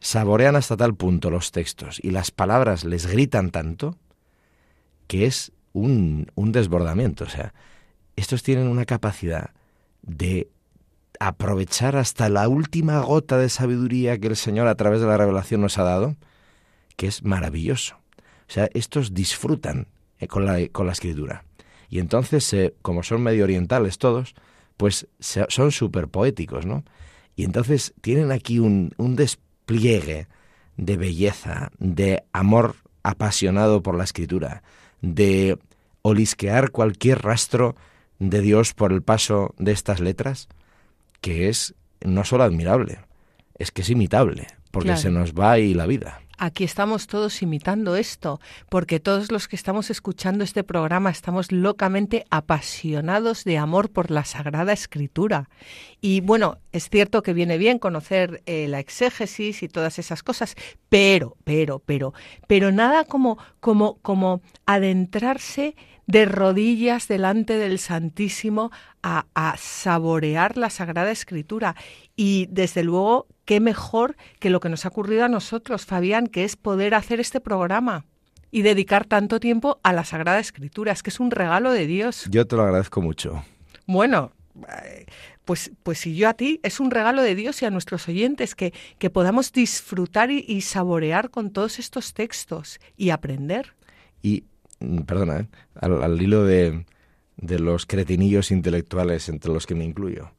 [0.00, 3.96] saborean hasta tal punto los textos y las palabras les gritan tanto
[5.06, 7.24] que es un, un desbordamiento.
[7.24, 7.54] O sea,
[8.16, 9.50] estos tienen una capacidad
[10.02, 10.48] de
[11.20, 15.60] aprovechar hasta la última gota de sabiduría que el Señor a través de la revelación
[15.60, 16.16] nos ha dado,
[16.96, 17.96] que es maravilloso.
[18.48, 19.86] O sea, estos disfrutan
[20.18, 21.44] eh, con, la, con la escritura.
[21.88, 24.34] Y entonces, eh, como son medio orientales todos,
[24.76, 26.84] pues son súper poéticos, ¿no?
[27.36, 30.26] Y entonces tienen aquí un, un despliegue
[30.76, 34.62] de belleza, de amor apasionado por la escritura,
[35.02, 35.58] de
[36.00, 37.76] olisquear cualquier rastro
[38.18, 40.48] de Dios por el paso de estas letras,
[41.20, 43.00] que es no solo admirable,
[43.58, 46.21] es que es imitable, porque se nos va ahí la vida.
[46.38, 52.24] Aquí estamos todos imitando esto, porque todos los que estamos escuchando este programa estamos locamente
[52.30, 55.48] apasionados de amor por la Sagrada Escritura.
[56.00, 60.56] Y bueno, es cierto que viene bien conocer eh, la exégesis y todas esas cosas,
[60.88, 62.12] pero, pero, pero,
[62.46, 68.70] pero nada como, como, como adentrarse de rodillas delante del Santísimo
[69.02, 69.24] a,
[69.58, 71.74] saborear la Sagrada Escritura.
[72.16, 76.44] Y desde luego, qué mejor que lo que nos ha ocurrido a nosotros, Fabián, que
[76.44, 78.04] es poder hacer este programa
[78.50, 80.92] y dedicar tanto tiempo a la Sagrada Escritura.
[80.92, 82.26] Es que es un regalo de Dios.
[82.30, 83.44] Yo te lo agradezco mucho.
[83.86, 84.32] Bueno,
[84.68, 85.06] eh,
[85.44, 88.54] pues, pues si yo a ti, es un regalo de Dios y a nuestros oyentes
[88.54, 93.74] que, que podamos disfrutar y, y saborear con todos estos textos y aprender.
[94.22, 94.44] Y
[94.82, 95.46] Mm, perdona, ¿eh?
[95.80, 96.84] al, hilo de,
[97.36, 100.32] de los cretinillos intelectuales entre los que me incluyo.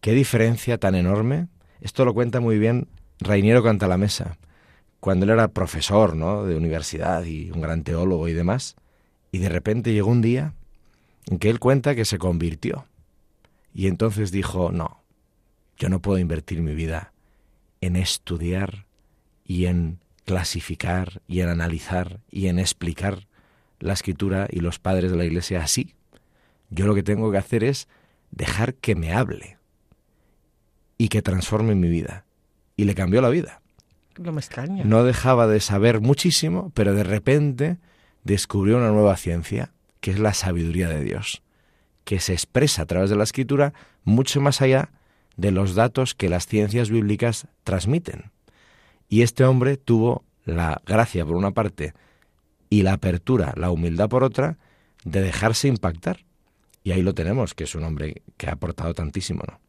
[0.00, 1.48] Qué diferencia tan enorme.
[1.84, 2.88] Esto lo cuenta muy bien
[3.20, 4.38] Rainiero Cantalamesa,
[5.00, 6.44] cuando él era profesor ¿no?
[6.44, 8.74] de universidad y un gran teólogo y demás,
[9.32, 10.54] y de repente llegó un día
[11.26, 12.86] en que él cuenta que se convirtió.
[13.74, 15.02] Y entonces dijo, no,
[15.76, 17.12] yo no puedo invertir mi vida
[17.82, 18.86] en estudiar
[19.44, 23.26] y en clasificar y en analizar y en explicar
[23.78, 25.94] la escritura y los padres de la iglesia así.
[26.70, 27.88] Yo lo que tengo que hacer es
[28.30, 29.58] dejar que me hable
[30.98, 32.24] y que transforme mi vida.
[32.76, 33.60] Y le cambió la vida.
[34.18, 34.84] No me extraña.
[34.84, 37.78] No dejaba de saber muchísimo, pero de repente
[38.22, 41.42] descubrió una nueva ciencia, que es la sabiduría de Dios,
[42.04, 44.90] que se expresa a través de la escritura mucho más allá
[45.36, 48.30] de los datos que las ciencias bíblicas transmiten.
[49.08, 51.94] Y este hombre tuvo la gracia, por una parte,
[52.70, 54.58] y la apertura, la humildad por otra,
[55.04, 56.24] de dejarse impactar.
[56.82, 59.63] Y ahí lo tenemos, que es un hombre que ha aportado tantísimo, ¿no?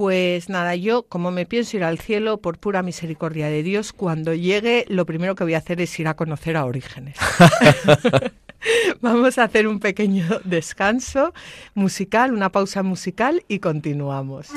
[0.00, 4.32] Pues nada, yo como me pienso ir al cielo por pura misericordia de Dios, cuando
[4.32, 7.18] llegue lo primero que voy a hacer es ir a conocer a Orígenes.
[9.02, 11.34] Vamos a hacer un pequeño descanso
[11.74, 14.48] musical, una pausa musical y continuamos.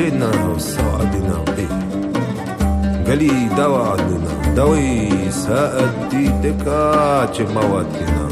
[0.00, 1.68] جينا وصعدنا إيه
[3.06, 8.28] قالي دوا عندنا دوي ساقد دي دكاتش مواتنا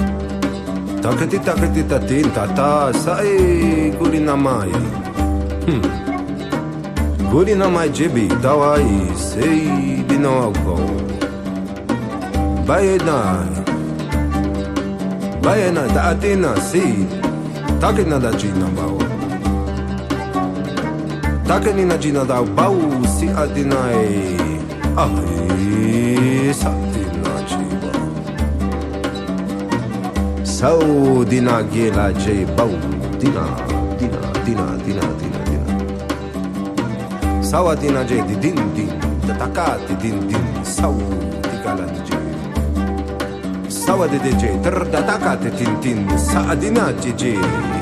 [1.02, 4.72] تاكتي تاكتي تاتين تاتا ساي قولينا ماي
[7.32, 10.78] قولينا ماي جيبي دواي سيدنا وقو
[12.68, 13.46] باينا
[15.44, 17.06] باينا تاتينا سي
[17.80, 19.07] تاكتنا دا جينا باو
[21.48, 22.76] Dacă ni nagina dau bau
[23.16, 24.36] si adinai
[24.92, 27.92] ahi satina jiba
[30.44, 32.68] sau dina gela jei bau
[33.16, 33.46] dina
[33.96, 35.72] dina dina dina dina dina
[37.40, 38.92] sau adina jei di din din
[39.24, 41.00] tataka di din din sau
[41.48, 42.28] tikala di jei
[43.72, 47.77] sau adi di ter tataka di din din sa adina jei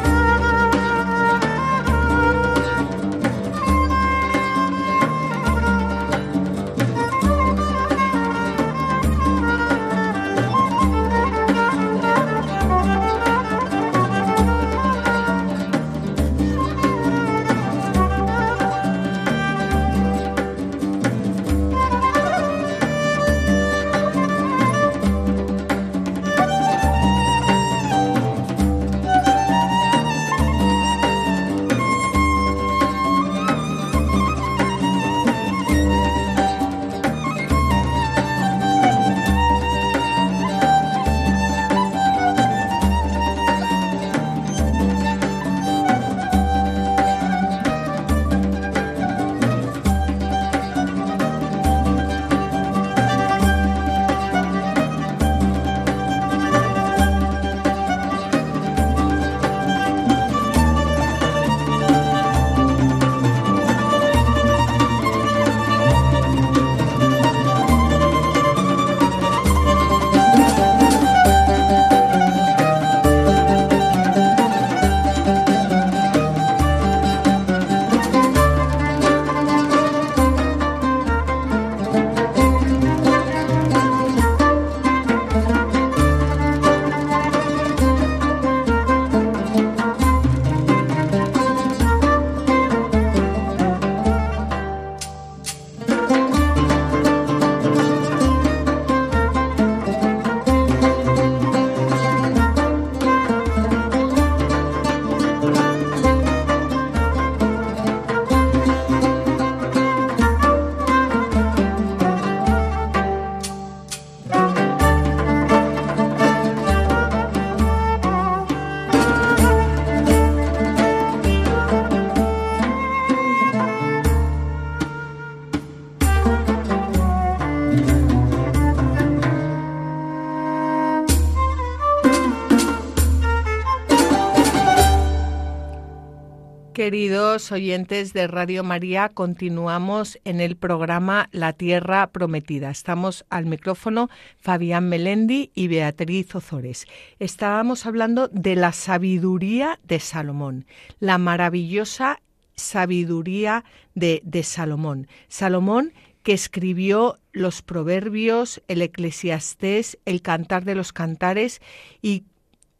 [136.86, 142.70] Queridos oyentes de Radio María, continuamos en el programa La Tierra Prometida.
[142.70, 146.86] Estamos al micrófono Fabián Melendi y Beatriz Ozores.
[147.18, 150.64] Estábamos hablando de la sabiduría de Salomón,
[151.00, 152.20] la maravillosa
[152.54, 153.64] sabiduría
[153.96, 155.08] de, de Salomón.
[155.26, 161.60] Salomón que escribió los proverbios, el eclesiastés, el cantar de los cantares
[162.00, 162.26] y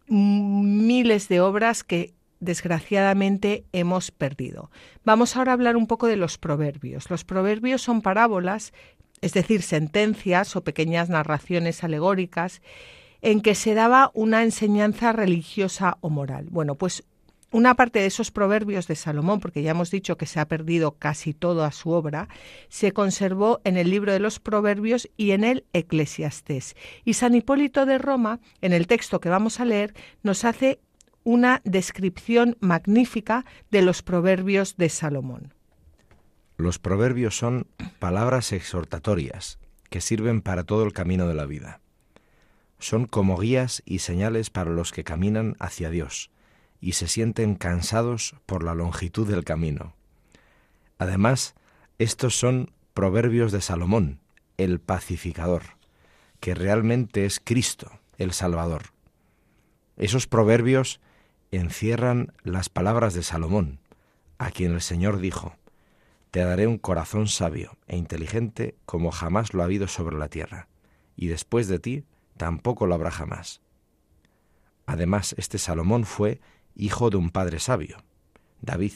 [0.06, 2.14] miles de obras que
[2.46, 4.70] desgraciadamente hemos perdido.
[5.04, 7.10] Vamos ahora a hablar un poco de los proverbios.
[7.10, 8.72] Los proverbios son parábolas,
[9.20, 12.62] es decir, sentencias o pequeñas narraciones alegóricas
[13.20, 16.46] en que se daba una enseñanza religiosa o moral.
[16.50, 17.04] Bueno, pues
[17.52, 20.92] una parte de esos proverbios de Salomón, porque ya hemos dicho que se ha perdido
[20.98, 22.28] casi toda su obra,
[22.68, 26.74] se conservó en el libro de los proverbios y en el Eclesiastés.
[27.04, 30.80] Y San Hipólito de Roma, en el texto que vamos a leer, nos hace
[31.26, 35.52] una descripción magnífica de los proverbios de Salomón.
[36.56, 37.66] Los proverbios son
[37.98, 39.58] palabras exhortatorias
[39.90, 41.80] que sirven para todo el camino de la vida.
[42.78, 46.30] Son como guías y señales para los que caminan hacia Dios
[46.80, 49.96] y se sienten cansados por la longitud del camino.
[50.96, 51.56] Además,
[51.98, 54.20] estos son proverbios de Salomón,
[54.58, 55.62] el pacificador,
[56.38, 58.92] que realmente es Cristo, el Salvador.
[59.96, 61.00] Esos proverbios
[61.56, 63.80] encierran las palabras de Salomón,
[64.38, 65.56] a quien el Señor dijo,
[66.30, 70.68] Te daré un corazón sabio e inteligente como jamás lo ha habido sobre la tierra,
[71.16, 72.04] y después de ti
[72.36, 73.60] tampoco lo habrá jamás.
[74.86, 76.40] Además, este Salomón fue
[76.74, 77.98] hijo de un padre sabio,
[78.60, 78.92] David.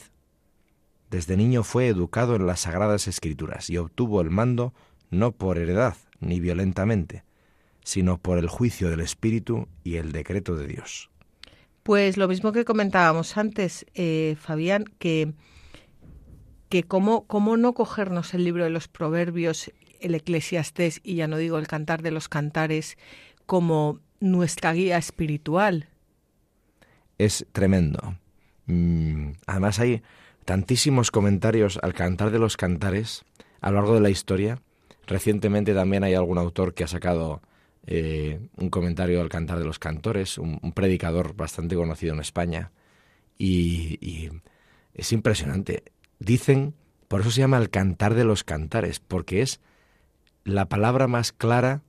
[1.11, 4.73] Desde niño fue educado en las sagradas escrituras y obtuvo el mando
[5.11, 7.25] no por heredad ni violentamente,
[7.83, 11.11] sino por el juicio del Espíritu y el decreto de Dios.
[11.83, 15.33] Pues lo mismo que comentábamos antes, eh, Fabián, que,
[16.69, 21.39] que cómo, cómo no cogernos el libro de los proverbios, el eclesiastés y ya no
[21.39, 22.99] digo el cantar de los cantares,
[23.47, 25.89] como nuestra guía espiritual.
[27.19, 28.17] Es tremendo.
[28.67, 30.03] Mm, además hay
[30.45, 33.25] tantísimos comentarios al cantar de los cantares
[33.61, 34.61] a lo largo de la historia.
[35.07, 37.43] Recientemente también hay algún autor que ha sacado
[37.93, 42.71] eh, un comentario al cantar de los cantores, un, predicador bastante conocido en España.
[43.37, 44.31] Y,
[44.95, 45.83] es impresionante.
[46.21, 46.75] Dicen,
[47.09, 49.61] por eso se llama el cantar de los cantares, porque es
[50.45, 51.83] la palabra más clara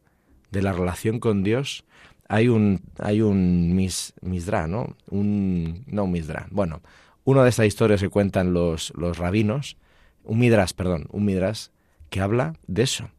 [0.50, 1.86] de la relación con Dios.
[2.28, 4.96] Hay un, hay un mis, misdra, ¿no?
[5.08, 6.48] Un, no un misdra.
[6.50, 6.82] Bueno,
[7.26, 9.78] una de estas historias que cuentan los, los rabinos,
[10.24, 11.72] un midras, perdón, un midras,
[12.10, 13.10] que habla de eso,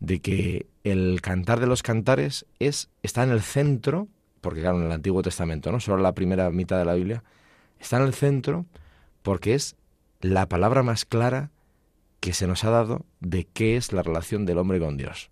[0.00, 4.08] de que el cantar de los cantares es, está en el centro,
[4.40, 5.80] porque claro, en el Antiguo Testamento, ¿no?
[5.80, 7.22] Solo la primera mitad de la Biblia,
[7.78, 8.66] está en el centro
[9.22, 9.76] porque es
[10.20, 11.50] la palabra más clara
[12.20, 15.30] que se nos ha dado de qué es la relación del hombre con Dios.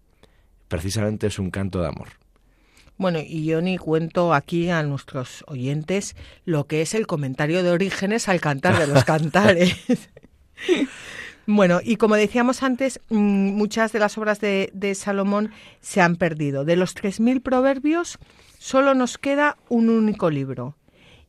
[0.69, 2.09] Precisamente es un canto de amor.
[2.97, 7.71] Bueno, y yo ni cuento aquí a nuestros oyentes lo que es el comentario de
[7.71, 9.77] Orígenes al cantar de los cantares.
[11.51, 16.67] Bueno, y como decíamos antes, mm, muchas de las obras de, Salomón se han perdido.
[16.67, 18.19] De los 3.000 proverbios,
[18.59, 20.77] solo nos queda un único libro.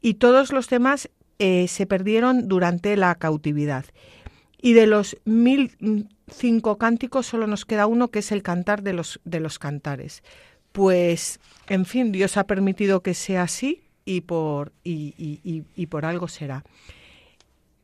[0.01, 1.09] Y todos los demás
[1.39, 3.85] eh, se perdieron durante la cautividad.
[4.61, 9.21] Y de los 1.005 cánticos, solo nos queda uno, que es el cantar de los,
[9.23, 10.21] de los cantares.
[10.73, 11.39] Pues,
[11.69, 16.65] en fin, Dios ha permitido que sea así y por, y por algo será.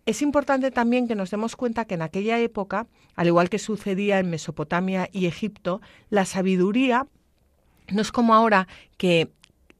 [0.06, 4.20] Es importante también que nos demos cuenta que en aquella época, al igual que sucedía
[4.20, 7.08] en Mesopotamia y Egipto, la sabiduría
[7.90, 9.30] no es como ahora que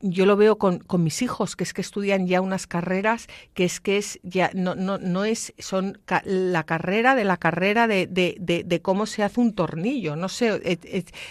[0.02, 3.80] yo lo veo con, mis hijos, que es que estudian ya unas carreras, que es
[3.80, 8.36] que es ya no, no, no es, son la carrera de la carrera de, de,
[8.40, 10.80] de, cómo se hace un tornillo, no sé.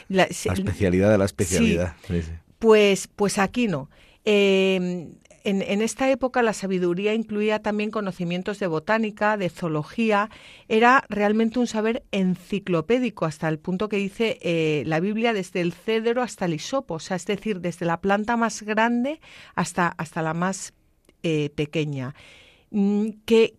[0.09, 1.95] la, especialidad de la especialidad.
[2.59, 3.91] Pues, pues aquí no.
[4.25, 5.09] Eh,
[5.45, 10.31] en, esta época la sabiduría incluía también conocimientos de botánica, de zoología,
[10.69, 15.75] era realmente un saber enciclopédico hasta el punto que dice eh, la Biblia desde el
[15.75, 19.21] cedro hasta el hisopo, o sea, es decir, desde la planta más grande
[19.55, 20.73] hasta, hasta la más
[21.23, 22.15] eh, pequeña.
[22.71, 23.59] Mm, que,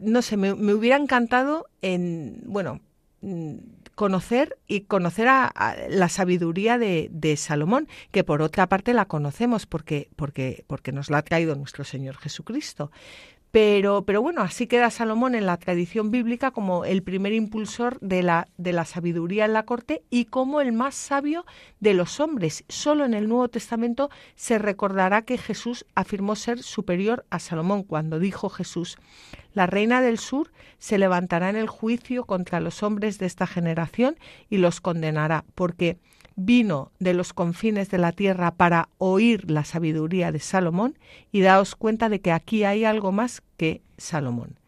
[0.00, 2.80] no sé, me, me, hubiera encantado en, bueno,
[3.22, 3.54] mm,
[3.94, 9.66] conocer y conocer a, la sabiduría de, de, Salomón, que por otra parte la conocemos
[9.66, 12.90] porque, porque, porque nos la ha traído nuestro Señor Jesucristo.
[13.54, 18.24] Pero, pero bueno, así queda Salomón en la tradición bíblica como el primer impulsor de
[18.24, 21.46] la, de la sabiduría en la corte y como el más sabio
[21.78, 22.64] de los hombres.
[22.68, 28.18] Solo en el Nuevo Testamento se recordará que Jesús afirmó ser superior a Salomón cuando
[28.18, 28.98] dijo Jesús,
[29.52, 34.16] la reina del sur se levantará en el juicio contra los hombres de esta generación
[34.50, 35.98] y los condenará, porque
[36.36, 40.98] vino de los confines de la tierra para oír la sabiduría de Salomón
[41.32, 44.58] y daos cuenta de que aquí hay algo más que Salomón.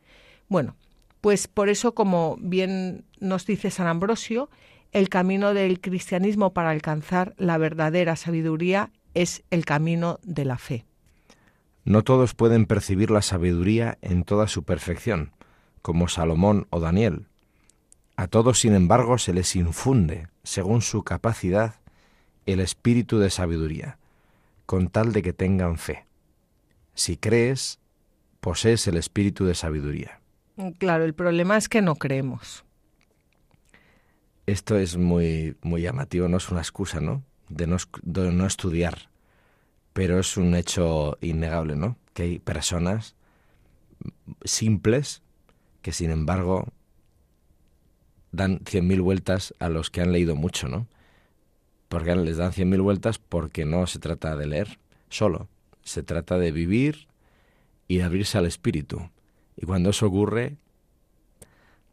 [0.48, 0.76] Bueno,
[1.20, 4.48] pues por eso, como bien nos dice San Ambrosio,
[4.92, 10.84] el camino del cristianismo para alcanzar la verdadera sabiduría es el camino de la fe.
[11.84, 15.32] No todos pueden percibir la sabiduría en toda su perfección,
[15.82, 17.26] como Salomón o Daniel,
[18.16, 21.74] a todos, sin embargo, se les infunde, según su capacidad,
[22.46, 23.98] el espíritu de sabiduría,
[24.64, 26.06] con tal de que tengan fe.
[26.94, 27.78] Si crees,
[28.40, 30.20] posees el espíritu de sabiduría.
[30.78, 32.64] Claro, el problema es que no creemos.
[34.46, 37.22] Esto es muy, muy llamativo, no es una excusa, ¿no?
[37.48, 39.10] De no, de no estudiar,
[39.92, 41.96] pero es un hecho innegable, ¿no?
[42.14, 43.14] Que hay personas
[44.44, 45.22] simples
[45.82, 46.68] que, sin embargo,
[48.36, 50.86] dan cien mil vueltas a los que han leído mucho, ¿no?
[51.88, 54.78] Porque les dan cien mil vueltas porque no se trata de leer
[55.08, 55.48] solo,
[55.82, 57.06] se trata de vivir
[57.88, 59.10] y de abrirse al espíritu.
[59.56, 60.56] Y cuando eso ocurre,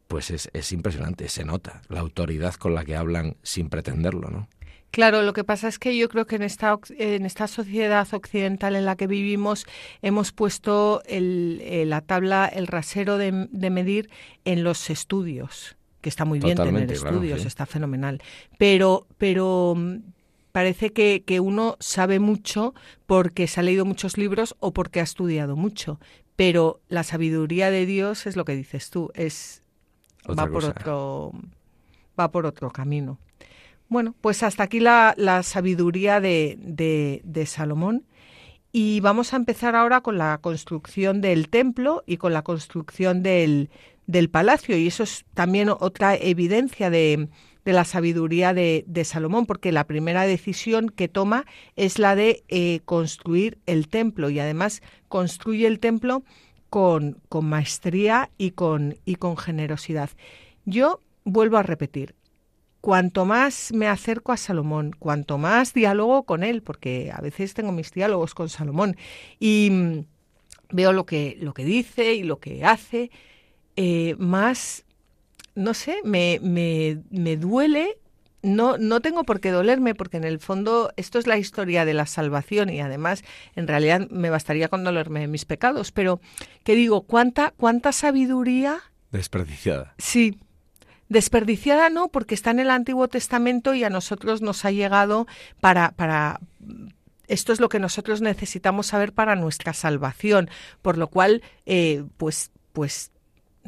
[0.08, 4.48] pues es, es impresionante, se nota la autoridad con la que hablan sin pretenderlo, ¿no?
[4.92, 8.76] Claro, lo que pasa es que yo creo que en esta, en esta sociedad occidental
[8.76, 9.66] en la que vivimos
[10.04, 14.12] hemos puesto el, eh, la tabla, el rasero de, de medir
[14.46, 18.22] en los estudios que está muy bien tener estudios, está fenomenal.
[18.60, 19.76] Pero, pero
[20.52, 22.76] parece que, que, uno sabe mucho
[23.08, 26.00] porque se ha leído muchos libros o porque ha estudiado mucho,
[26.36, 29.64] pero la sabiduría de Dios es lo que dices tú, es
[30.30, 31.32] va por otro
[32.20, 33.18] va por otro camino.
[33.88, 38.04] Bueno, pues hasta aquí la, la sabiduría de, de, de Salomón.
[38.76, 43.70] Y vamos a empezar ahora con la construcción del templo y con la construcción del,
[44.08, 44.78] del palacio.
[44.78, 47.28] Y eso es también otra evidencia de,
[47.66, 51.46] de la sabiduría de, Salomón, porque la primera decisión que toma
[51.76, 56.24] es la de eh, construir el templo y además construye el templo
[56.70, 60.10] con, con maestría y con, y con generosidad.
[60.66, 62.16] Yo vuelvo a repetir,
[62.82, 67.72] cuanto más me acerco a Salomón, cuanto más diálogo con él, porque a veces tengo
[67.72, 68.98] mis diálogos con Salomón
[69.40, 70.00] y mm,
[70.72, 73.10] veo lo que, lo que dice y lo que hace,
[73.76, 74.86] eh, más,
[75.56, 77.98] no sé, me, me, me duele
[78.44, 81.94] no, no tengo por qué dolerme porque en el fondo esto es la historia de
[81.94, 83.24] la salvación y además
[83.56, 86.20] en realidad me bastaría con dolerme de mis pecados, pero
[86.66, 88.82] que digo, ¿cuánta, cuánta sabiduría?
[89.12, 89.96] Desperdiciada.
[89.98, 90.38] Sí,
[91.10, 95.28] Desperdiciada no, porque está en el Antiguo Testamento y a nosotros nos ha llegado
[95.62, 96.40] para, para
[97.28, 100.50] esto es lo que nosotros necesitamos saber para nuestra salvación,
[100.82, 103.12] por lo cual, eh, pues, pues,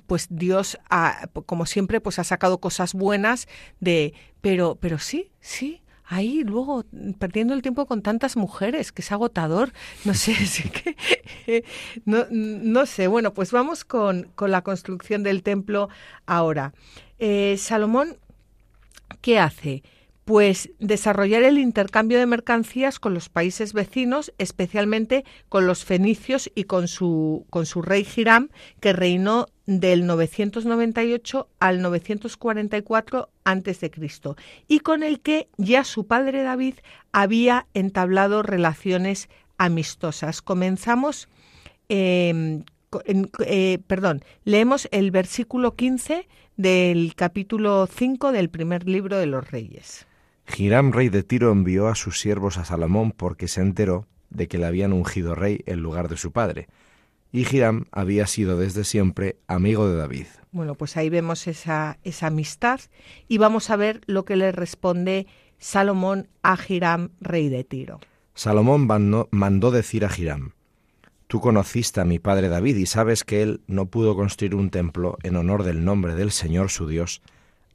[0.07, 3.47] pues Dios, ha, como siempre, pues ha sacado cosas buenas
[3.79, 6.85] de, pero, pero sí, sí, ahí luego
[7.19, 9.73] perdiendo el tiempo con tantas mujeres, que es agotador.
[10.03, 11.65] No sé, sí que,
[12.05, 13.07] no, no sé.
[13.07, 15.89] Bueno, pues vamos con, con la construcción del templo
[16.25, 16.73] ahora.
[17.17, 18.17] Eh, Salomón,
[19.21, 19.83] ¿qué hace?
[20.25, 26.63] Pues desarrollar el intercambio de mercancías con los países vecinos, especialmente con los fenicios y
[26.63, 28.49] con su, con su rey Hiram,
[28.79, 33.91] que reinó del 998 al 944 a.C.,
[34.67, 36.73] y con el que ya su padre David
[37.11, 40.41] había entablado relaciones amistosas.
[40.41, 41.29] Comenzamos,
[41.87, 42.63] eh,
[43.45, 50.07] eh, perdón, leemos el versículo 15 del capítulo 5 del primer libro de los Reyes.
[50.57, 54.57] Hiram, rey de Tiro, envió a sus siervos a Salomón porque se enteró de que
[54.57, 56.67] le habían ungido rey en lugar de su padre.
[57.31, 60.27] Y Hiram había sido desde siempre amigo de David.
[60.51, 62.79] Bueno, pues ahí vemos esa, esa amistad
[63.27, 65.27] y vamos a ver lo que le responde
[65.57, 67.99] Salomón a Hiram, rey de Tiro.
[68.33, 68.87] Salomón
[69.31, 70.51] mandó decir a Hiram,
[71.27, 75.17] Tú conociste a mi padre David y sabes que él no pudo construir un templo
[75.23, 77.21] en honor del nombre del Señor su Dios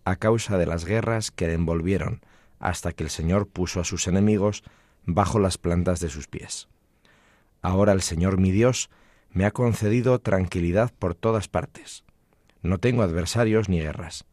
[0.05, 2.21] a causa de las guerras que le envolvieron,
[2.61, 4.63] hasta que el Señor puso a sus enemigos
[5.05, 6.69] bajo las plantas de sus pies.
[7.63, 8.91] Ahora el Señor mi Dios
[9.33, 12.05] me ha concedido tranquilidad por todas partes.
[12.63, 14.27] No tengo adversarios ni guerras.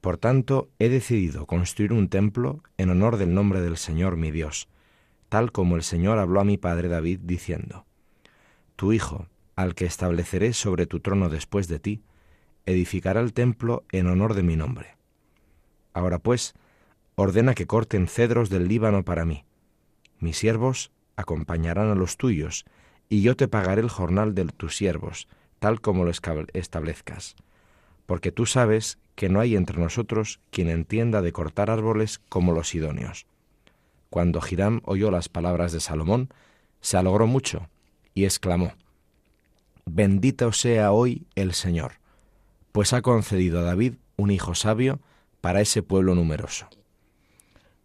[0.00, 4.68] Por tanto, he decidido construir un templo en honor del nombre del Señor mi Dios,
[5.28, 7.86] tal como el Señor habló a mi padre David diciendo,
[8.76, 12.02] tu Hijo, al que estableceré sobre tu trono después de ti,
[12.66, 14.96] edificará el templo en honor de mi nombre.
[15.92, 16.54] Ahora pues,
[17.16, 19.44] ordena que corten cedros del Líbano para mí.
[20.18, 22.64] Mis siervos acompañarán a los tuyos,
[23.08, 27.36] y yo te pagaré el jornal de tus siervos, tal como lo establezcas.
[28.06, 32.74] Porque tú sabes que no hay entre nosotros quien entienda de cortar árboles como los
[32.74, 33.26] idóneos.
[34.10, 36.28] Cuando Hiram oyó las palabras de Salomón,
[36.80, 37.68] se alogró mucho
[38.14, 38.72] y exclamó,
[39.86, 41.92] Bendito sea hoy el Señor,
[42.72, 45.00] pues ha concedido a David un hijo sabio
[45.40, 46.68] para ese pueblo numeroso.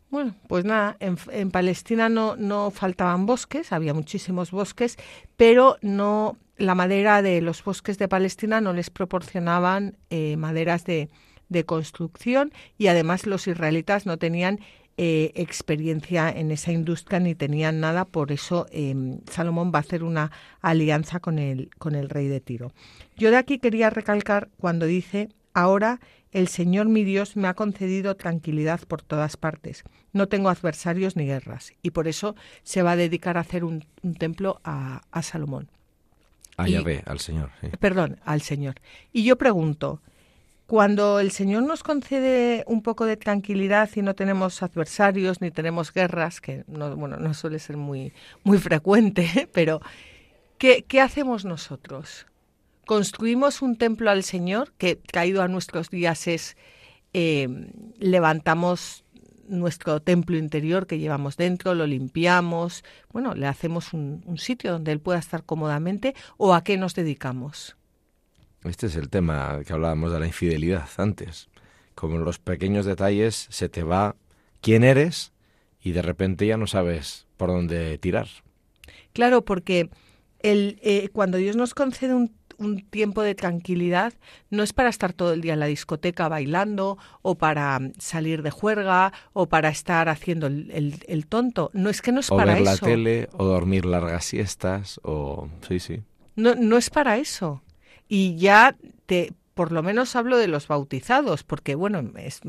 [0.09, 4.97] Bueno, pues nada, en, Palestina no, no faltaban bosques, había muchísimos bosques,
[5.37, 11.09] pero no la madera de los bosques de Palestina no les proporcionaban eh, maderas de,
[11.47, 14.59] de construcción y además los israelitas no tenían
[15.01, 20.03] eh, experiencia en esa industria ni tenían nada, por eso em, Salomón va a hacer
[20.03, 20.29] una
[20.59, 22.73] alianza con el, con el rey de Tiro.
[23.15, 26.01] Yo de aquí quería recalcar cuando dice, ahora
[26.31, 31.25] el Señor mi Dios me ha concedido tranquilidad por todas partes, no tengo adversarios ni
[31.25, 33.85] guerras, y por eso se va a dedicar a hacer un,
[34.17, 35.69] templo a, Salomón.
[36.57, 37.51] A Yahvé, al Señor.
[37.79, 38.75] Perdón, al Señor.
[39.13, 40.01] Y yo pregunto,
[40.67, 45.91] cuando el Señor nos concede un poco de tranquilidad y no tenemos adversarios ni tenemos
[45.91, 48.13] guerras, que no, bueno, no suele ser muy,
[48.43, 49.81] muy frecuente, pero
[50.57, 52.27] ¿qué, ¿qué hacemos nosotros?
[52.89, 56.57] ¿Construimos un templo al Señor que caído a nuestros días es
[57.13, 57.47] eh,
[57.99, 59.05] levantamos
[59.47, 62.83] nuestro templo interior que llevamos dentro, lo limpiamos,
[63.13, 66.95] bueno, le hacemos un, un sitio donde Él pueda estar cómodamente o a qué nos
[66.95, 67.77] dedicamos?
[68.63, 71.47] Este es el tema que hablábamos de la infidelidad antes.
[71.93, 74.15] Como en los pequeños detalles se te va
[74.61, 75.31] quién eres
[75.79, 78.29] y de repente ya no sabes por dónde tirar.
[79.13, 79.91] Claro, porque
[80.39, 84.13] el, eh, cuando Dios nos concede un, un, tiempo de tranquilidad,
[84.49, 88.51] no es para estar todo el día en la discoteca bailando o para salir de
[88.51, 91.71] juerga o para estar haciendo el, el, el tonto.
[91.73, 92.71] No es que no es o para ver eso.
[92.71, 95.47] la tele o dormir largas siestas o...
[95.67, 96.01] Sí, sí.
[96.35, 97.61] No, no es para eso.
[98.07, 102.39] Y ya te, por lo menos hablo de los bautizados, porque bueno, es,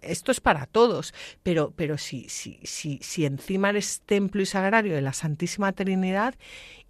[0.00, 1.12] esto es para todos,
[1.42, 6.34] pero, pero si, si, si, si encima eres templo y sagrario de la Santísima Trinidad,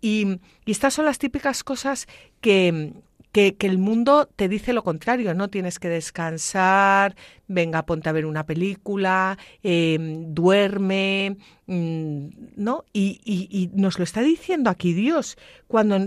[0.00, 2.06] y, estas son las típicas cosas
[2.40, 2.92] que,
[3.32, 7.16] que, el mundo te dice lo contrario, no tienes que descansar,
[7.48, 9.98] venga, ponte a ver una película, eh,
[10.28, 12.84] duerme, mmm, ¿no?
[12.92, 15.36] Y, y, y, nos lo está diciendo aquí Dios,
[15.66, 15.98] cuando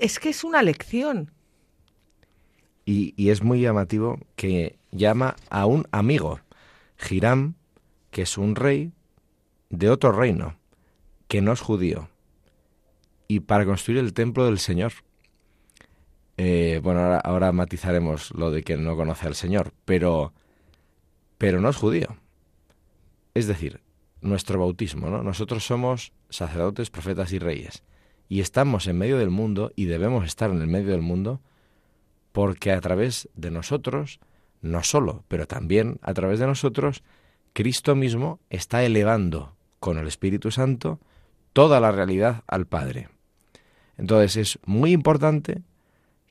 [0.00, 1.30] es que es una lección.
[2.92, 6.40] Y, es muy llamativo que llama a un amigo,
[7.08, 7.54] Hiram,
[8.10, 8.90] que es un rey
[9.68, 10.56] de otro reino,
[11.28, 12.08] que no es judío,
[13.28, 14.90] y para construir el templo del Señor.
[16.36, 20.32] Eh, bueno, ahora, ahora, matizaremos lo de que no conoce al Señor, pero,
[21.38, 22.16] pero no es judío.
[23.34, 23.82] Es decir,
[24.20, 25.22] nuestro bautismo, ¿no?
[25.22, 27.84] Nosotros somos sacerdotes, profetas y reyes,
[28.28, 31.40] y estamos en medio del mundo y debemos estar en el medio del mundo
[32.32, 34.20] porque a través de nosotros,
[34.62, 37.02] no solo, pero también a través de nosotros,
[37.52, 41.00] Cristo mismo está elevando con el Espíritu Santo
[41.52, 43.08] toda la realidad al Padre.
[43.96, 45.62] Entonces es muy importante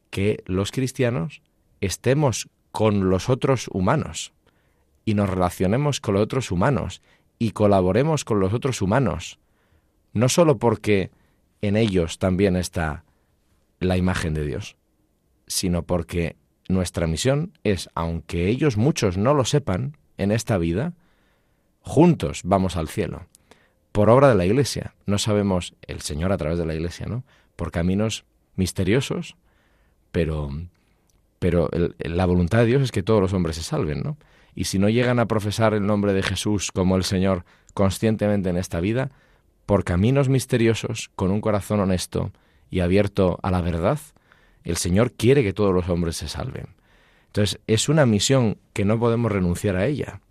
[0.09, 1.41] que los cristianos
[1.81, 4.33] estemos con los otros humanos
[5.05, 7.01] y nos relacionemos con los otros humanos
[7.37, 9.39] y colaboremos con los otros humanos,
[10.13, 11.11] no solo porque
[11.61, 13.03] en ellos también está
[13.79, 14.75] la imagen de Dios,
[15.49, 16.37] sino porque
[16.69, 20.93] nuestra misión es, aunque ellos muchos no lo sepan en esta vida,
[21.81, 23.25] juntos vamos al cielo.
[23.91, 24.93] Por obra de la Iglesia.
[25.07, 27.23] No sabemos el Señor a través de la Iglesia, ¿no?
[27.55, 28.23] Por caminos
[28.55, 29.35] misteriosos,
[30.11, 30.49] pero,
[31.39, 34.17] pero la voluntad de Dios es que todos los hombres se salven, ¿no?
[34.53, 38.57] Y si no llegan a profesar el nombre de Jesús como el Señor conscientemente en
[38.57, 39.09] esta vida,
[39.65, 42.31] por caminos misteriosos, con un corazón honesto
[42.69, 43.99] y abierto a la verdad,
[44.63, 46.67] el Señor quiere que todos los hombres se salven.
[47.27, 50.21] Entonces, es una misión que no podemos renunciar a ella.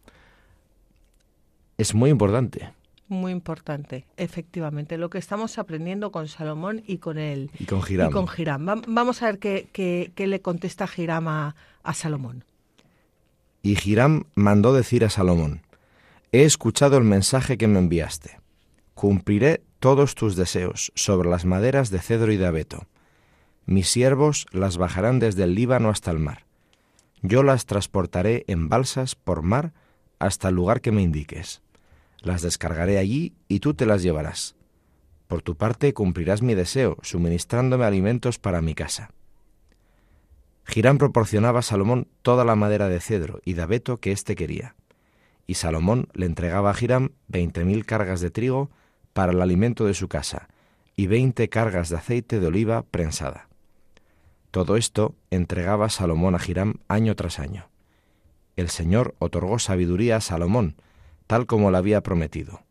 [1.77, 2.73] Es muy importante.
[3.09, 4.99] Muy importante, efectivamente.
[4.99, 7.51] Lo que estamos aprendiendo con Salomón y con él.
[7.59, 8.11] Y con Hiram.
[8.11, 8.83] Y con Hiram.
[8.87, 12.45] Vamos a ver qué, qué, qué le contesta Hiram a, a Salomón.
[13.63, 15.63] Y Hiram mandó decir a Salomón,
[16.31, 18.39] He escuchado el mensaje que me enviaste.
[18.93, 22.87] Cumpliré todos tus deseos sobre las maderas de cedro y de abeto.
[23.69, 26.47] Mis siervos las bajarán desde el Líbano hasta el mar.
[27.21, 29.75] Yo las transportaré en balsas por mar
[30.19, 31.61] hasta el lugar que me indiques.
[32.23, 34.57] Las descargaré allí y tú te las llevarás.
[35.27, 39.11] Por tu parte cumplirás mi deseo, suministrándome alimentos para mi casa.
[40.65, 44.77] Girán proporcionaba a Salomón toda la madera de cedro y de abeto que éste quería,
[45.47, 48.71] y Salomón le entregaba a Girán veinte mil cargas de trigo
[49.13, 50.49] para el alimento de su casa
[50.97, 53.48] y veinte cargas de aceite de oliva prensada.
[54.51, 57.69] Todo esto entregaba Salomón a Hiram año tras año.
[58.57, 60.77] El Señor otorgó sabiduría a Salomón,
[61.27, 62.63] tal como le había prometido.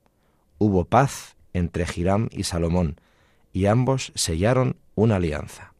[0.57, 2.99] Hubo paz entre Hiram y Salomón,
[3.53, 5.73] y ambos sellaron una alianza.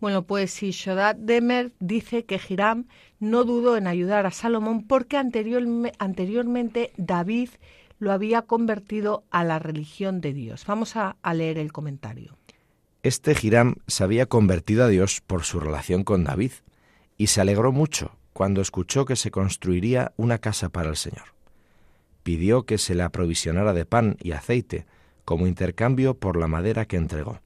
[0.00, 0.74] Bueno, pues si
[1.16, 2.86] Demer dice que Hiram
[3.18, 5.64] no dudó en ayudar a Salomón porque anterior,
[5.98, 7.50] anteriormente David
[7.98, 10.66] lo había convertido a la religión de Dios.
[10.66, 12.36] Vamos a leer el comentario.
[13.06, 16.50] Este Hiram se había convertido a Dios por su relación con David
[17.16, 21.26] y se alegró mucho cuando escuchó que se construiría una casa para el Señor.
[22.24, 24.86] Pidió que se le aprovisionara de pan y aceite
[25.24, 27.38] como intercambio por la madera que entregó,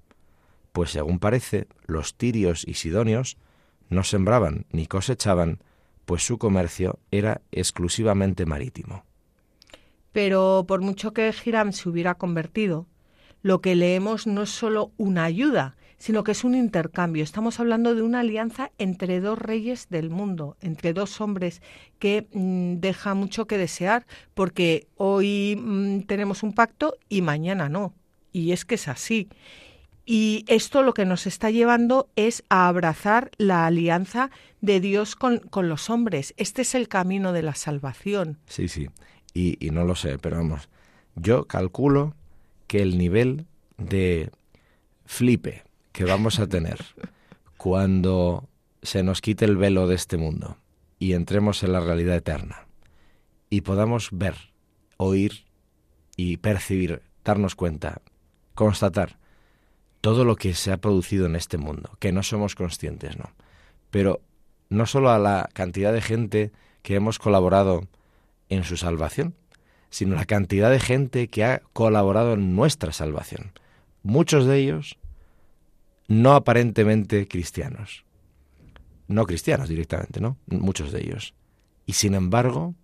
[0.73, 3.37] pues según parece, los tirios y sidonios
[3.91, 5.59] no sembraban ni cosechaban,
[6.07, 9.05] pues su comercio era exclusivamente marítimo.
[10.13, 12.87] Pero por mucho que Hiram se hubiera convertido,
[13.43, 17.23] lo que leemos no es solo una ayuda, sino que es un intercambio.
[17.23, 21.61] Estamos hablando de una alianza entre dos reyes del mundo, entre dos hombres,
[21.99, 27.95] que mmm, deja mucho que desear, porque hoy mmm, tenemos un pacto y mañana no.
[28.33, 29.29] Y es que es así.
[30.07, 34.31] Y esto lo que nos está llevando es a abrazar la alianza
[34.63, 36.33] de Dios con, con los hombres.
[36.39, 38.39] Este es el camino de la salvación.
[38.47, 38.89] Sí, sí.
[39.35, 40.69] Y no lo sé, pero vamos,
[41.15, 42.17] yo calculo
[42.71, 43.47] que el nivel
[43.79, 44.31] de
[45.05, 46.79] flipe que vamos a tener
[47.57, 48.49] cuando
[48.81, 50.57] se nos quite el velo de este mundo
[51.01, 52.69] y entremos en la realidad eterna
[53.49, 54.37] y podamos ver
[54.99, 55.47] oír
[56.15, 58.03] y percibir, darnos cuenta,
[58.55, 59.19] constatar
[60.01, 63.33] todo lo que se ha producido en este mundo, que no somos conscientes, ¿no?
[63.91, 64.21] Pero
[64.69, 66.53] no solo a la cantidad de gente
[66.83, 67.89] que hemos colaborado
[68.49, 69.35] en su salvación,
[69.91, 73.53] sino la cantidad de gente que ha colaborado en nuestra salvación.
[74.03, 74.99] Muchos de ellos
[76.11, 78.05] no aparentemente cristianos.
[79.07, 80.37] No cristianos directamente, ¿no?
[80.47, 81.35] Muchos de ellos.
[81.87, 82.75] Y sin embargo,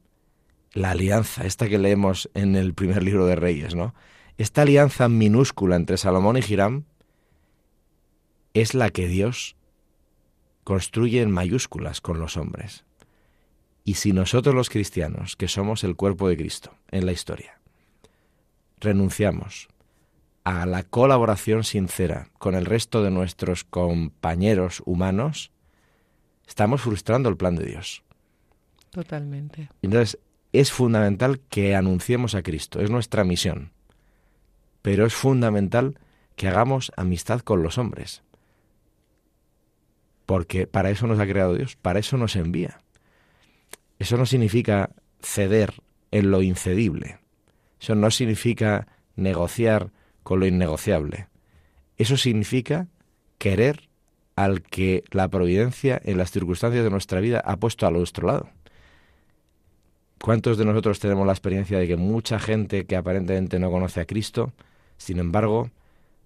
[0.73, 3.95] la alianza, esta que leemos en el primer libro de Reyes, ¿no?
[4.39, 6.85] Esta alianza minúscula entre Salomón y Hiram
[8.55, 9.57] es la que Dios
[10.65, 12.86] construye en mayúsculas con los hombres.
[13.87, 17.61] Y si nosotros los cristianos, que somos el cuerpo de Cristo en la historia,
[18.81, 19.69] renunciamos
[20.43, 25.53] a la colaboración sincera con el resto de nuestros compañeros humanos,
[26.49, 28.03] estamos frustrando el plan de Dios.
[28.91, 29.71] Totalmente.
[29.83, 30.19] Entonces,
[30.53, 33.71] es fundamental que anunciemos a Cristo, es nuestra misión.
[34.83, 35.97] Pero es fundamental
[36.35, 38.25] que hagamos amistad con los hombres.
[40.27, 42.81] Porque para eso nos ha creado Dios, para eso nos envía.
[43.99, 44.91] Eso no significa
[45.21, 45.75] ceder
[46.11, 47.19] en lo incedible.
[47.81, 48.87] Eso no significa
[49.17, 49.91] negociar
[50.23, 51.29] con lo innegociable.
[51.97, 52.89] Eso significa
[53.39, 53.89] querer
[54.35, 58.51] al que la providencia en las circunstancias de nuestra vida ha puesto a nuestro lado.
[60.21, 64.07] ¿Cuántos de nosotros tenemos la experiencia de que mucha gente que aparentemente no conoce a
[64.07, 64.53] Cristo,
[64.99, 65.71] sin embargo,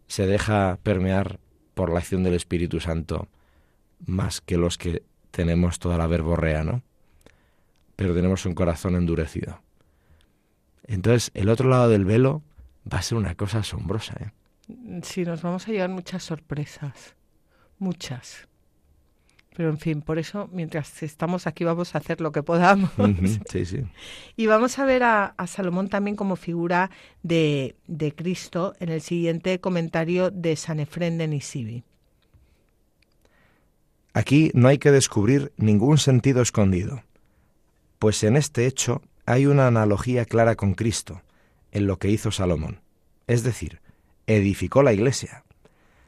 [0.07, 1.39] se deja permear
[1.75, 3.29] por la acción del Espíritu Santo
[4.07, 6.83] más que los que tenemos toda la verborrea, ¿no?
[8.01, 9.61] Pero tenemos un corazón endurecido.
[10.85, 12.43] Entonces, el otro lado del velo
[12.91, 14.15] va a ser una cosa asombrosa.
[14.19, 15.01] ¿eh?
[15.03, 17.15] Sí, nos vamos a llevar muchas sorpresas,
[17.79, 18.49] muchas.
[19.55, 22.91] Pero en fin, por eso, mientras estamos aquí, vamos a hacer lo que podamos.
[23.51, 23.83] sí, sí.
[24.35, 26.91] Y vamos a ver a, Salomón también como figura
[27.23, 31.85] de, de, Cristo en el siguiente comentario de San Efrén de Nisibi.
[34.15, 37.03] Aquí no hay que descubrir ningún sentido escondido
[38.01, 41.21] pues en este hecho hay una analogía clara con Cristo,
[41.71, 42.81] en lo que hizo Salomón.
[43.27, 43.83] Es decir,
[44.27, 45.45] edificó la iglesia.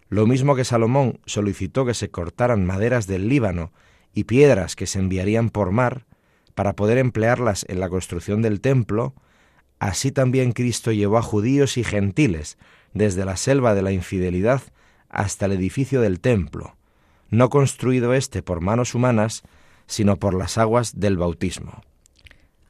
[0.09, 3.73] Lo mismo que Salomón solicitó que se cortaran maderas del Líbano
[4.15, 6.07] y piedras que se enviarían por mar
[6.55, 9.15] para poder emplearlas en la construcción del templo,
[9.79, 12.57] así también Cristo llevó a judíos y gentiles
[12.95, 14.63] desde la selva de la infidelidad
[15.11, 16.75] hasta el edificio del templo,
[17.29, 19.43] no construido éste por manos humanas,
[19.93, 21.83] sino por las aguas del bautismo.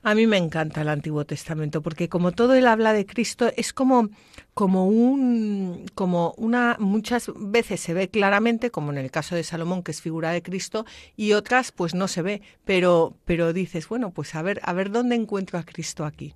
[0.04, 3.72] A mí me encanta el Antiguo Testamento porque como todo él habla de Cristo es
[3.72, 4.08] como
[4.52, 9.84] como un como una muchas veces se ve claramente como en el caso de Salomón
[9.84, 10.84] que es figura de Cristo
[11.16, 14.90] y otras pues no se ve, pero pero dices, bueno, pues a ver a ver
[14.90, 16.34] dónde encuentro a Cristo aquí.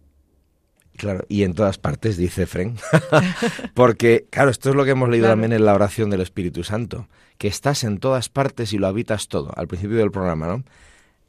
[0.97, 2.77] Claro, y en todas partes dice Fren.
[3.75, 7.09] Porque, claro, esto es lo que hemos leído también en la oración del Espíritu Santo,
[7.39, 10.65] que estás en todas partes y lo habitas todo, al principio del programa, ¿no?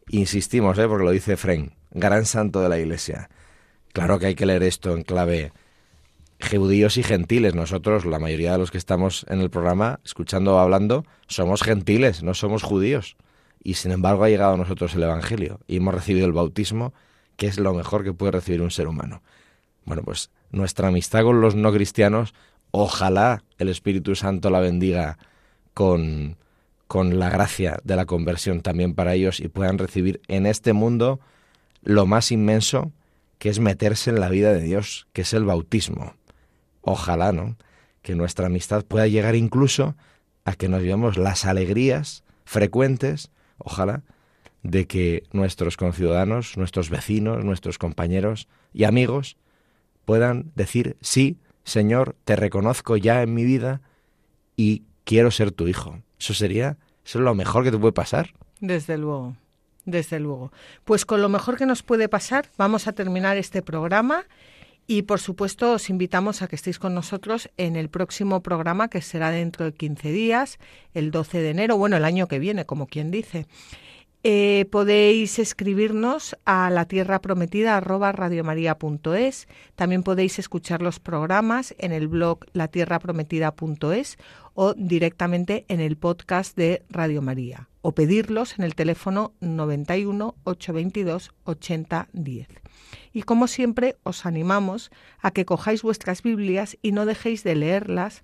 [0.10, 0.88] Insistimos, ¿eh?
[0.88, 3.30] porque lo dice Fren, gran santo de la Iglesia.
[3.92, 5.52] Claro que hay que leer esto en clave
[6.40, 7.56] judíos y gentiles.
[7.56, 12.24] Nosotros, la mayoría de los que estamos en el programa, escuchando o hablando, somos gentiles,
[12.24, 13.18] no somos judíos.
[13.64, 16.94] Y sin embargo ha llegado a nosotros el Evangelio y hemos recibido el bautismo,
[17.36, 19.22] que es lo mejor que puede recibir un ser humano.
[19.88, 22.34] Bueno, pues nuestra amistad con los no cristianos,
[22.72, 25.18] ojalá el Espíritu Santo la bendiga
[25.74, 26.36] con,
[26.88, 31.22] con la gracia de la conversión también para ellos y puedan recibir en este mundo
[31.84, 32.92] lo más inmenso
[33.38, 36.16] que es meterse en la vida de Dios, que es el bautismo.
[36.82, 37.56] Ojalá, ¿no?
[38.02, 39.96] Que nuestra amistad pueda llegar incluso
[40.44, 44.04] a que nos llevemos las alegrías frecuentes, ojalá,
[44.64, 49.38] de que nuestros conciudadanos, nuestros vecinos, nuestros compañeros y amigos
[50.08, 53.82] puedan decir, sí, Señor, te reconozco ya en mi vida
[54.56, 56.02] y quiero ser tu hijo.
[56.18, 58.34] Eso sería, eso es lo mejor que te puede pasar.
[58.62, 59.36] Desde luego,
[59.84, 60.54] desde luego.
[60.86, 64.24] Pues con lo mejor que nos puede pasar, vamos a terminar este programa.
[64.88, 69.02] Y por supuesto os invitamos a que estéis con nosotros en el próximo programa que
[69.02, 70.58] será dentro de 15 días,
[70.94, 73.46] el 12 de enero, bueno, el año que viene, como quien dice.
[74.30, 79.48] Eh, podéis escribirnos a la tierra prometida radiomaria.es.
[79.78, 84.18] También podéis escuchar los programas en el blog latierraprometida.es
[84.54, 91.32] o directamente en el podcast de Radio María o pedirlos en el teléfono 91 822
[91.46, 92.50] 8010.
[93.14, 98.24] Y como siempre os animamos a que cojáis vuestras Biblias y no dejéis de leerlas